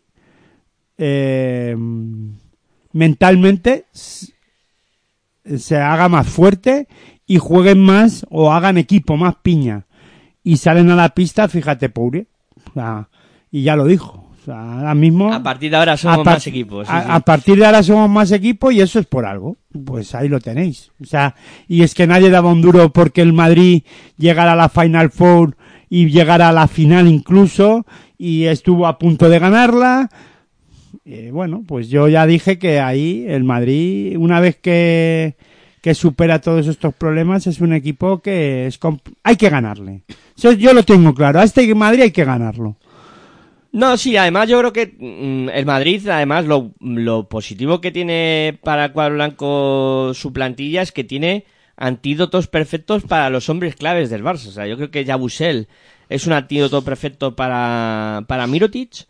[0.98, 1.76] eh,
[2.92, 6.88] mentalmente se haga más fuerte
[7.24, 9.86] y jueguen más o hagan equipo más piña
[10.44, 12.28] y salen a la pista fíjate Poure
[12.70, 13.08] o sea,
[13.50, 16.86] y ya lo dijo o sea, ahora mismo A partir de ahora somos más equipos.
[16.86, 17.08] sí, a, sí.
[17.10, 19.56] a partir de ahora somos más equipo y eso es por algo.
[19.86, 20.92] Pues ahí lo tenéis.
[21.00, 21.34] O sea,
[21.66, 23.84] y es que nadie daba un duro porque el Madrid
[24.18, 25.56] llegara a la Final Four
[25.88, 27.86] y llegara a la final incluso
[28.18, 30.10] y estuvo a punto de ganarla.
[31.06, 35.36] Eh, bueno, pues yo ya dije que ahí el Madrid, una vez que,
[35.84, 38.80] que supera todos estos problemas, es un equipo que es
[39.22, 40.00] hay que ganarle.
[40.34, 41.40] Yo lo tengo claro.
[41.40, 42.76] A este Madrid hay que ganarlo.
[43.70, 48.58] No, sí, además yo creo que mm, el Madrid, además, lo, lo positivo que tiene
[48.62, 51.44] para cuadro blanco su plantilla es que tiene
[51.76, 54.48] antídotos perfectos para los hombres claves del Barça.
[54.48, 55.68] O sea, yo creo que Yabusel
[56.08, 59.06] es un antídoto perfecto para, para Mirotic,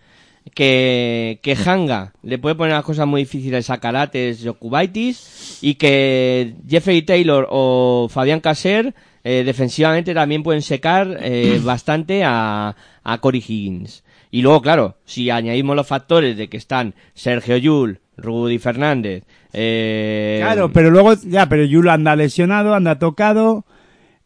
[0.52, 5.74] que, que Hanga le puede poner las cosas muy difíciles a Carates y Okubaitis, y
[5.76, 13.18] que Jeffrey Taylor o Fabián Caser eh, defensivamente también pueden secar eh, bastante a, a
[13.18, 14.04] Cory Higgins.
[14.30, 19.22] Y luego, claro, si añadimos los factores de que están Sergio Yul, Rudy Fernández,
[19.52, 23.64] eh, Claro, pero luego, ya, pero Yulo anda lesionado, anda tocado.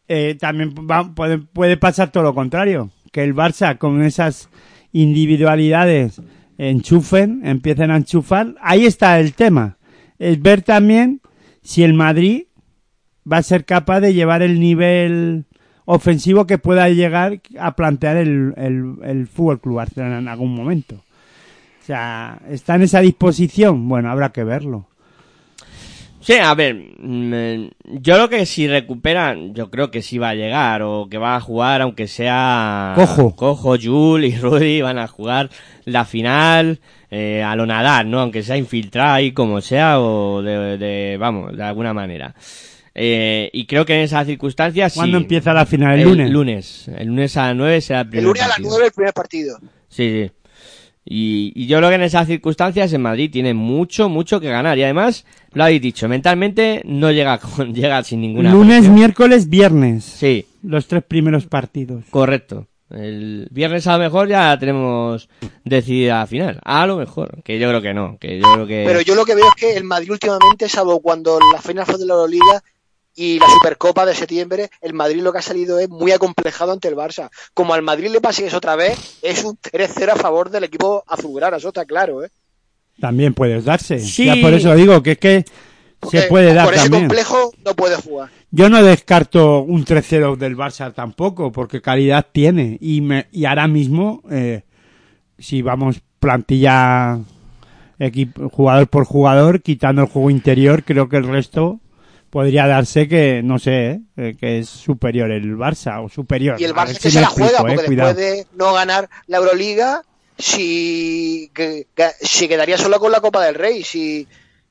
[0.09, 2.91] Eh, también va- puede, puede pasar todo lo contrario.
[3.13, 4.49] Que el Barça con esas
[4.93, 6.21] individualidades
[6.59, 8.55] enchufen, empiecen a enchufar.
[8.61, 9.79] Ahí está el tema.
[10.19, 11.21] Es ver también
[11.63, 12.45] si el Madrid
[13.31, 15.45] va a ser capaz de llevar el nivel
[15.85, 20.97] ofensivo que pueda llegar a plantear el, el, el Fútbol Club Barcelona en algún momento.
[20.97, 23.89] O sea, ¿está en esa disposición?
[23.89, 24.88] Bueno, habrá que verlo.
[26.29, 27.69] Sí, a ver, mm,
[28.03, 31.37] yo creo que si recuperan, yo creo que sí va a llegar o que va
[31.37, 33.35] a jugar, aunque sea Cojo.
[33.35, 35.49] Cojo, Jul y Rudy van a jugar
[35.87, 38.21] la final eh, a lo nadar, ¿no?
[38.21, 42.35] Aunque sea infiltrado ahí como sea o de, de- vamos, de alguna manera.
[42.95, 44.99] Eh, y creo que en esas circunstancias sí.
[44.99, 45.95] ¿Cuándo empieza la final?
[45.95, 46.31] ¿El, El lunes?
[46.31, 46.89] lunes.
[46.95, 48.71] El lunes a las 9 será el El primer lunes a las partido.
[48.73, 49.59] 9 el primer partido.
[49.89, 50.31] Sí, sí.
[51.11, 54.77] Y, y yo creo que en esas circunstancias en Madrid tiene mucho, mucho que ganar.
[54.77, 58.95] Y además, lo habéis dicho, mentalmente no llega con, llega sin ninguna Lunes, presión.
[58.95, 60.05] miércoles, viernes.
[60.05, 62.05] Sí, Los tres primeros partidos.
[62.11, 62.67] correcto.
[62.91, 65.29] El viernes a lo mejor ya tenemos
[65.63, 66.59] decidida la final.
[66.65, 68.85] A lo mejor, que yo creo que no, que yo creo que...
[68.87, 71.99] Pero yo lo que veo es que el Madrid últimamente, salvo cuando la final fue
[71.99, 72.63] de la Euroliga
[73.19, 76.87] y la Supercopa de septiembre, el Madrid lo que ha salido es muy acomplejado ante
[76.87, 77.31] el Barça.
[77.53, 81.03] Como al Madrid le pase eso otra vez, es un 3-0 a favor del equipo
[81.05, 82.31] azulgrana, eso está claro, ¿eh?
[83.01, 83.99] También puedes darse.
[83.99, 84.27] Sí.
[84.27, 85.45] Ya por eso digo que es que
[85.99, 87.09] Porque se puede dar Por ese también.
[87.09, 88.31] complejo no puede jugar.
[88.53, 92.79] Yo no descarto un 3-0 del Barça tampoco, porque calidad tiene.
[92.81, 94.63] Y, me, y ahora mismo, eh,
[95.39, 97.19] si vamos plantilla
[97.99, 101.81] equipo, jugador por jugador, quitando el juego interior, creo que el resto
[102.31, 106.61] podría darse que, no sé, eh, eh, que es superior el Barça o superior.
[106.61, 108.15] Y el Barça si que se me la explico, juega, eh, porque cuidado.
[108.15, 110.03] después de no ganar la Euroliga,
[110.63, 114.27] si, que- que- si quedaría solo con la Copa del Rey, si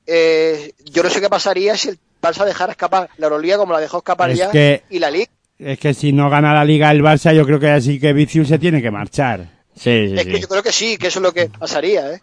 [0.06, 3.80] eh, yo no sé qué pasaría si el Barça dejara escapar la Euroliga como la
[3.80, 5.30] dejó escapar Es ya que- y la Liga.
[5.58, 8.48] Es que si no gana la Liga el Barça, yo creo que así que Vicius
[8.48, 9.40] se tiene que marchar.
[9.74, 10.30] Sí, sí, Es sí.
[10.32, 12.22] que yo creo que sí, que eso es lo que pasaría, ¿eh?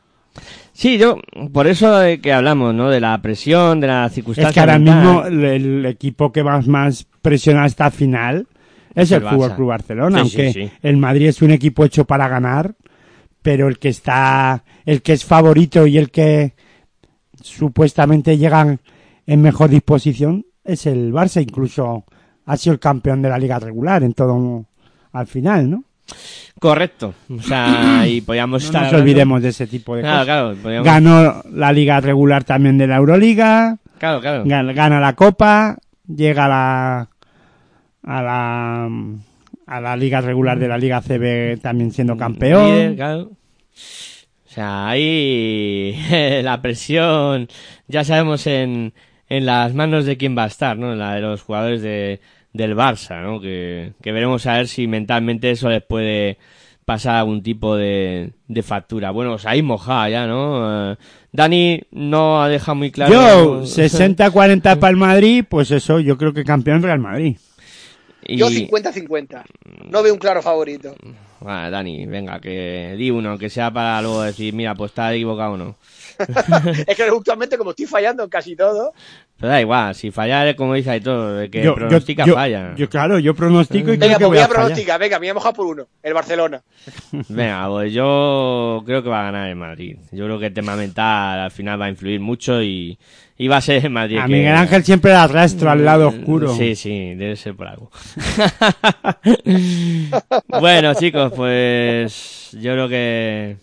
[0.74, 1.18] Sí, yo,
[1.54, 2.90] por eso de que hablamos, ¿no?
[2.90, 4.50] De la presión, de la circunstancia.
[4.50, 5.32] Es que ahora mental.
[5.32, 8.48] mismo el, equipo que más, más presiona esta final
[8.94, 9.56] es el, el Fútbol.
[9.56, 10.72] Club Barcelona, Sí, sí, aunque sí.
[10.82, 12.76] el Madrid es un equipo hecho para ganar,
[13.42, 16.54] pero el que está, el que es favorito y el que
[17.42, 18.80] supuestamente llegan
[19.26, 22.06] en mejor disposición es el Barça, incluso
[22.46, 24.66] ha sido el campeón de la liga regular en todo
[25.14, 25.85] al final, ¿no?
[26.60, 27.14] Correcto.
[27.30, 28.82] O sea, y podíamos No estar.
[28.84, 30.26] nos hablando- olvidemos de ese tipo de Claro, cosas.
[30.26, 30.56] claro.
[30.64, 34.44] podíamos- Ganó la liga regular también de la Euroliga, Claro, claro.
[34.46, 35.78] gana, la copa,
[36.08, 37.10] llega a la
[38.08, 38.90] a la
[39.68, 42.68] a la liga regular de la liga CB también siendo campeón.
[42.72, 43.32] Líder, claro.
[44.46, 45.96] sea, ahí
[46.44, 47.48] la presión,
[47.88, 48.94] ya sabemos en,
[49.28, 50.94] en las manos de quién va a estar, ¿no?
[50.94, 52.22] En la de los jugadores de,
[52.56, 53.42] del Barça, ¿no?
[53.42, 56.38] Que, que veremos a ver si mentalmente eso les puede
[56.86, 59.12] pasar algún tipo de, de factura.
[59.12, 60.92] Bueno, os habéis mojado ya, ¿no?
[60.94, 60.96] Eh,
[61.32, 63.12] Dani no ha dejado muy claro.
[63.12, 67.38] Yo, 60-40 para el Madrid, pues eso, yo creo que campeón Real Madrid.
[68.28, 69.44] Y- Yo 50-50.
[69.90, 70.96] No veo un claro favorito.
[71.42, 75.54] Vale, Dani, venga, que di uno, que sea para luego decir, mira, pues está equivocado
[75.54, 75.76] o no.
[76.88, 78.94] es que justamente como estoy fallando en casi todo,
[79.38, 82.74] Pero da igual, si fallar es como dice Aitor, el que yo, pronostica yo- falla.
[82.78, 84.62] yo, claro, yo pronostico y venga, creo que pues voy a fallar.
[84.64, 85.00] pronosticar.
[85.00, 85.88] Venga, me voy a mojar por uno.
[86.02, 86.62] El Barcelona.
[87.28, 89.98] Venga, pues yo creo que va a ganar el Madrid.
[90.14, 92.98] Yo creo que el tema mental al final va a influir mucho y,
[93.38, 94.20] y va a ser el Madrid.
[94.20, 96.56] A que- Miguel Ángel siempre le arrastro al lado oscuro.
[96.56, 97.92] Sí, sí, debe ser por algo.
[100.60, 103.58] bueno, chicos, pues yo creo que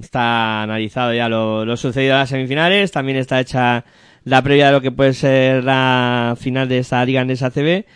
[0.00, 2.92] está analizado ya lo, lo sucedido en las semifinales.
[2.92, 3.84] También está hecha
[4.26, 7.86] la previa de lo que puede ser la final de esta Liga Andesa CB.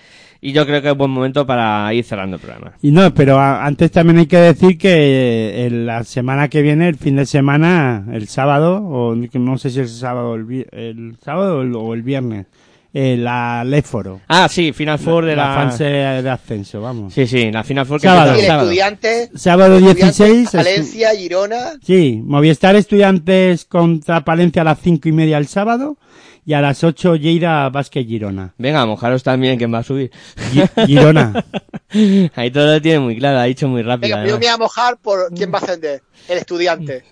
[0.41, 2.72] Y yo creo que es buen momento para ir cerrando el programa.
[2.81, 6.89] Y no, pero antes también hay que decir que eh, en la semana que viene,
[6.89, 11.16] el fin de semana, el sábado, o no sé si es el sábado el, el
[11.22, 12.47] sábado o el, o el viernes,
[12.93, 14.20] eh, la Léforo.
[14.28, 15.55] Ah, sí, Final Four de la...
[15.55, 17.14] fase de ascenso, vamos.
[17.14, 18.34] Sí, sí, la Final Four que Sábado.
[18.36, 18.62] Y el sábado.
[18.68, 19.30] estudiante.
[19.34, 20.47] Sábado Estudiantes, 16.
[20.49, 21.59] es- Valencia, Girona.
[21.84, 25.97] Sí, Movistar Estudiantes contra Palencia a las cinco y media el sábado
[26.45, 28.55] y a las 8 Lleida Vázquez Girona.
[28.59, 30.11] Venga, mojaros también, ¿quién va a subir?
[30.53, 31.45] Gi- Girona.
[32.34, 34.16] Ahí todo lo tiene muy claro, ha dicho muy rápido.
[34.16, 36.03] Venga, yo me voy a mojar por quién va a ascender.
[36.28, 37.05] El estudiante.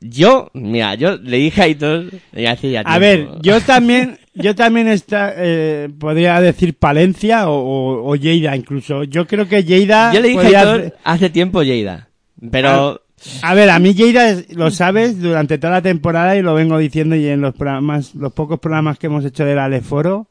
[0.00, 4.54] Yo, mira, yo le dije a Aitor, ya hace ya A ver, yo también, yo
[4.54, 9.04] también está, eh, podría decir Palencia o, o, o Lleida incluso.
[9.04, 10.12] Yo creo que Lleida.
[10.12, 12.08] Yo le dije hace tiempo Lleida,
[12.50, 13.02] pero
[13.42, 16.78] A ver, a mí Lleida es- lo sabes durante toda la temporada y lo vengo
[16.78, 20.28] diciendo y en los programas, los pocos programas que hemos hecho del Aleforo,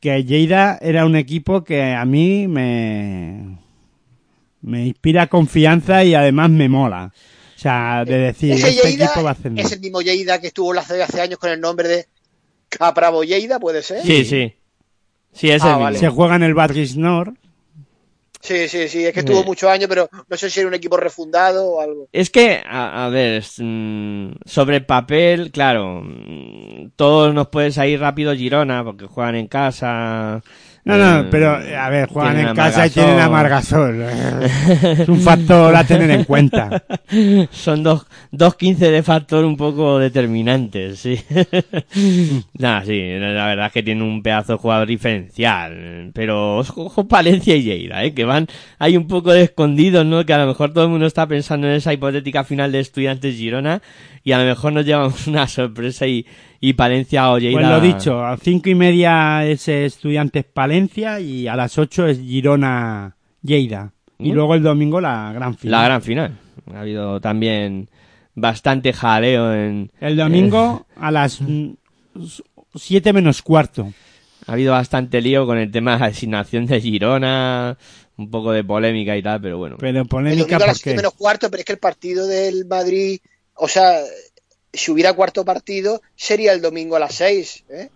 [0.00, 3.58] que Lleida era un equipo que a mí me,
[4.62, 7.12] me inspira confianza y además me mola.
[7.56, 10.40] O sea, de decir, Ese este Lleida equipo va a hacer es el mismo Lleida
[10.40, 12.06] que estuvo CB hace años con el nombre de
[12.78, 14.02] Capravo Lleida, ¿puede ser?
[14.02, 14.52] sí, sí.
[15.32, 15.84] Sí, es Ah, el mismo.
[15.84, 15.98] vale.
[15.98, 17.34] Se juega en el Badris Nord.
[18.40, 19.44] Sí, sí, sí, es que estuvo Eh.
[19.44, 22.08] muchos años, pero no sé si era un equipo refundado o algo.
[22.12, 28.34] Es que, a, a ver, mm, sobre papel, claro, mm, todos nos puede salir rápido
[28.36, 30.42] Girona, porque juegan en casa.
[30.86, 34.02] No, no, eh, pero a ver, juegan en casa y tienen a Margasol.
[34.06, 36.84] Es un factor a tener en cuenta.
[37.50, 41.18] Son dos, dos quince de factor un poco determinantes, sí.
[42.58, 46.12] Nada, sí, la verdad es que tiene un pedazo de jugador diferencial.
[46.14, 48.46] Pero ojo, ojo Palencia y Lleida, eh, que van
[48.78, 50.24] ahí un poco de escondidos, ¿no?
[50.24, 53.34] Que a lo mejor todo el mundo está pensando en esa hipotética final de Estudiantes
[53.34, 53.82] Girona
[54.26, 56.26] y a lo mejor nos llevamos una sorpresa y,
[56.60, 57.60] y Palencia o Lleida.
[57.60, 62.18] Pues lo dicho, a cinco y media es Estudiantes Palencia y a las ocho es
[62.18, 63.92] Girona Lleida.
[64.18, 64.34] Y Bueno.
[64.36, 65.80] luego el domingo la gran final.
[65.80, 66.38] La gran final.
[66.74, 67.88] Ha habido también
[68.34, 71.70] bastante jaleo en, El domingo a las mm,
[72.74, 73.92] siete menos cuarto.
[74.46, 77.76] Ha habido bastante lío con el tema de la asignación de Girona,
[78.16, 79.76] un poco de polémica y tal, pero bueno.
[79.78, 82.64] Pero El polémica domingo a las 7 menos cuarto, pero es que el partido del
[82.66, 83.18] Madrid,
[83.54, 83.98] o sea,
[84.76, 87.64] si hubiera cuarto partido, sería el domingo a las 6.
[87.70, 87.88] ¿eh?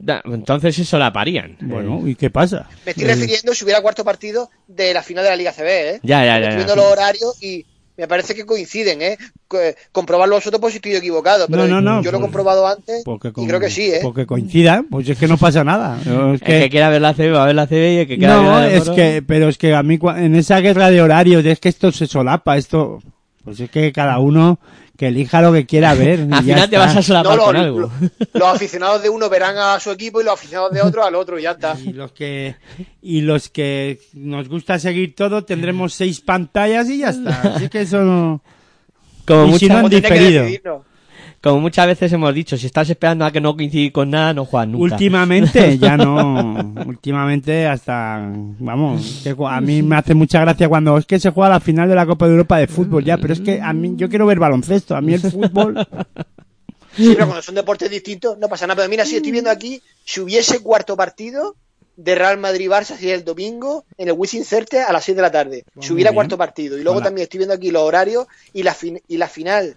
[0.00, 1.56] Da- Entonces eso la parían.
[1.60, 2.68] bueno, ¿y qué pasa?
[2.86, 5.66] Me estoy Eh, refiriendo si hubiera cuarto partido de la final de la Liga CB.
[5.96, 6.00] ¿eh?
[6.04, 6.56] Ya, ya, ya, Estoy ya.
[6.56, 7.66] viendo los horarios y
[7.96, 9.02] me parece que coinciden.
[9.02, 9.18] ¿eh?
[9.48, 9.58] Co-
[9.90, 12.68] Comprobarlo vosotros por si estoy equivocado, pero No, no, no, yo lo he pues- comprobado
[12.68, 13.90] antes porque y creo que sí.
[13.90, 13.98] ¿eh?
[14.00, 15.98] Porque coincida, pues es que no pasa nada.
[16.00, 18.06] Es El que que- quiera ver la CB va a ver la CB y el
[18.06, 20.60] que quiera ver No, la de es que, pero es que a mí en esa
[20.60, 23.02] guerra de horarios es que esto se solapa, esto,
[23.42, 24.60] pues es que cada uno
[24.98, 26.26] que elija lo que quiera ver.
[26.32, 27.80] Al final te vas a solapar No, con lo- algo.
[27.80, 27.90] lo-
[28.34, 31.38] los aficionados de uno verán a su equipo y los aficionados de otro al otro
[31.38, 31.78] y ya está.
[31.78, 32.56] Y los que,
[33.00, 37.40] y los que nos gusta seguir todo tendremos seis pantallas y ya está.
[37.54, 38.42] Así que eso no...
[39.24, 40.84] Como, Y si no, que diferido.
[41.42, 44.44] Como muchas veces hemos dicho, si estás esperando a que no coincida con nada, no
[44.44, 44.94] juegas nunca.
[44.94, 48.18] Últimamente ya no, últimamente hasta,
[48.58, 51.88] vamos, que a mí me hace mucha gracia cuando es que se juega la final
[51.88, 54.26] de la Copa de Europa de fútbol ya, pero es que a mí yo quiero
[54.26, 55.86] ver baloncesto, a mí el fútbol,
[56.96, 58.76] Sí, pero cuando son deportes distintos no pasa nada.
[58.78, 61.54] Pero mira, si estoy viendo aquí, si hubiese cuarto partido
[61.96, 65.30] de Real Madrid-Barça sería el domingo en el Wizzing Center a las 6 de la
[65.30, 65.64] tarde.
[65.74, 66.76] Pues si hubiera cuarto partido.
[66.76, 67.06] Y luego Hola.
[67.06, 69.76] también estoy viendo aquí los horarios y la, fin- y la final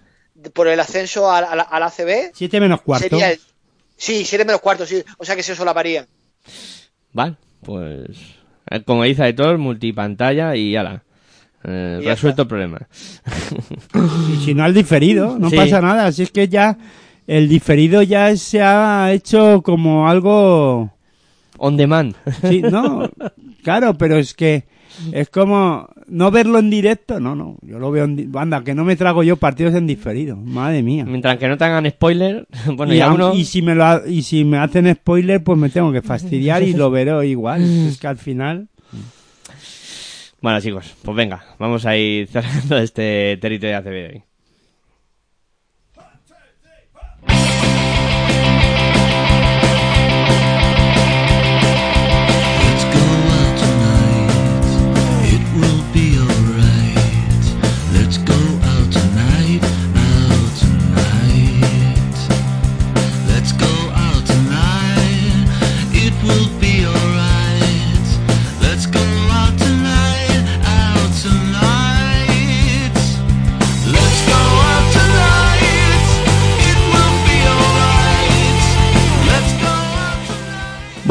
[0.53, 3.07] por el ascenso a, a la, a la ACB siete menos cuarto.
[3.09, 3.39] sería el...
[3.97, 5.03] Sí, 7 menos cuarto, sí.
[5.19, 6.07] O sea que se solaparía.
[7.13, 8.09] Vale, pues
[8.71, 11.03] eh, como dice Aitor, multipantalla y ala.
[11.63, 12.87] Eh, Y ya resuelto el problema.
[14.33, 15.55] Y si no al diferido, no Sí.
[15.55, 16.11] pasa nada.
[16.11, 16.77] Si es que ya
[17.27, 20.91] el diferido ya se ha hecho como algo...
[21.59, 22.15] On demand.
[22.49, 23.07] Sí, no,
[23.63, 24.63] claro, pero es que
[25.11, 28.73] es como no verlo en directo, no, no, yo lo veo en di- anda, que
[28.75, 31.05] no me trago yo partidos en diferido, madre mía.
[31.05, 33.33] Mientras que no te hagan spoiler, bueno, y, ya uno...
[33.33, 36.73] y si me lo y si me hacen spoiler, pues me tengo que fastidiar y
[36.73, 37.61] lo veré igual.
[37.87, 38.67] Es que al final
[40.41, 44.23] Bueno, chicos, pues venga, vamos a ir cerrando este territorio ACB de hoy.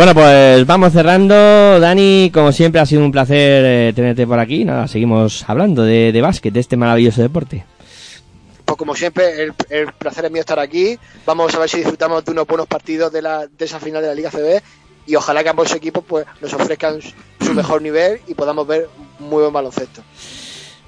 [0.00, 1.78] Bueno, pues vamos cerrando.
[1.78, 4.64] Dani, como siempre, ha sido un placer eh, tenerte por aquí.
[4.64, 7.66] Nada, seguimos hablando de, de básquet, de este maravilloso deporte.
[8.64, 10.98] Pues como siempre, el, el placer es mío estar aquí.
[11.26, 14.08] Vamos a ver si disfrutamos de unos buenos partidos de, la, de esa final de
[14.08, 14.62] la Liga CB
[15.06, 17.02] y ojalá que ambos equipos pues nos ofrezcan
[17.38, 20.00] su- mejor nivel y podamos ver muy buen baloncesto.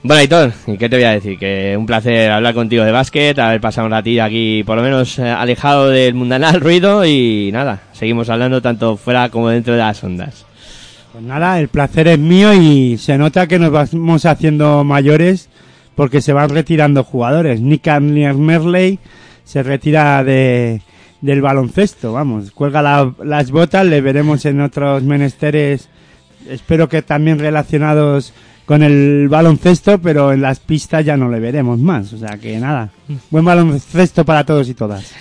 [0.05, 1.39] Bueno, Aitor, ¿y qué te voy a decir?
[1.39, 5.17] Que un placer hablar contigo de básquet, haber pasado un ratillo aquí, por lo menos
[5.21, 10.03] eh, alejado del mundanal ruido y nada, seguimos hablando tanto fuera como dentro de las
[10.03, 10.45] ondas.
[11.13, 15.49] Pues nada, el placer es mío y se nota que nos vamos haciendo mayores
[15.95, 17.61] porque se van retirando jugadores.
[17.61, 18.99] Nick Merley
[19.45, 20.83] se retira de,
[21.21, 25.89] del baloncesto, vamos, cuelga la- las botas, le veremos en otros menesteres,
[26.49, 28.33] espero que también relacionados
[28.65, 32.59] con el baloncesto, pero en las pistas ya no le veremos más, o sea que
[32.59, 32.91] nada,
[33.31, 35.13] buen baloncesto para todos y todas.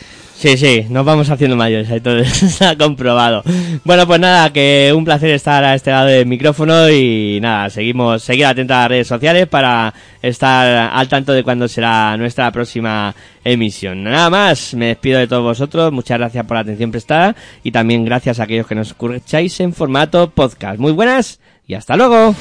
[0.42, 3.44] Sí, sí, nos vamos haciendo mayores, Aitor, está comprobado.
[3.84, 8.24] Bueno, pues nada, que un placer estar a este lado del micrófono y nada, seguimos,
[8.24, 13.14] seguir atentos a las redes sociales para estar al tanto de cuándo será nuestra próxima
[13.44, 14.04] emisión.
[14.04, 18.04] Nada más, me despido de todos vosotros, muchas gracias por la atención prestada y también
[18.04, 20.80] gracias a aquellos que nos escucháis en formato podcast.
[20.80, 21.41] Muy buenas
[21.72, 22.36] y hasta luego.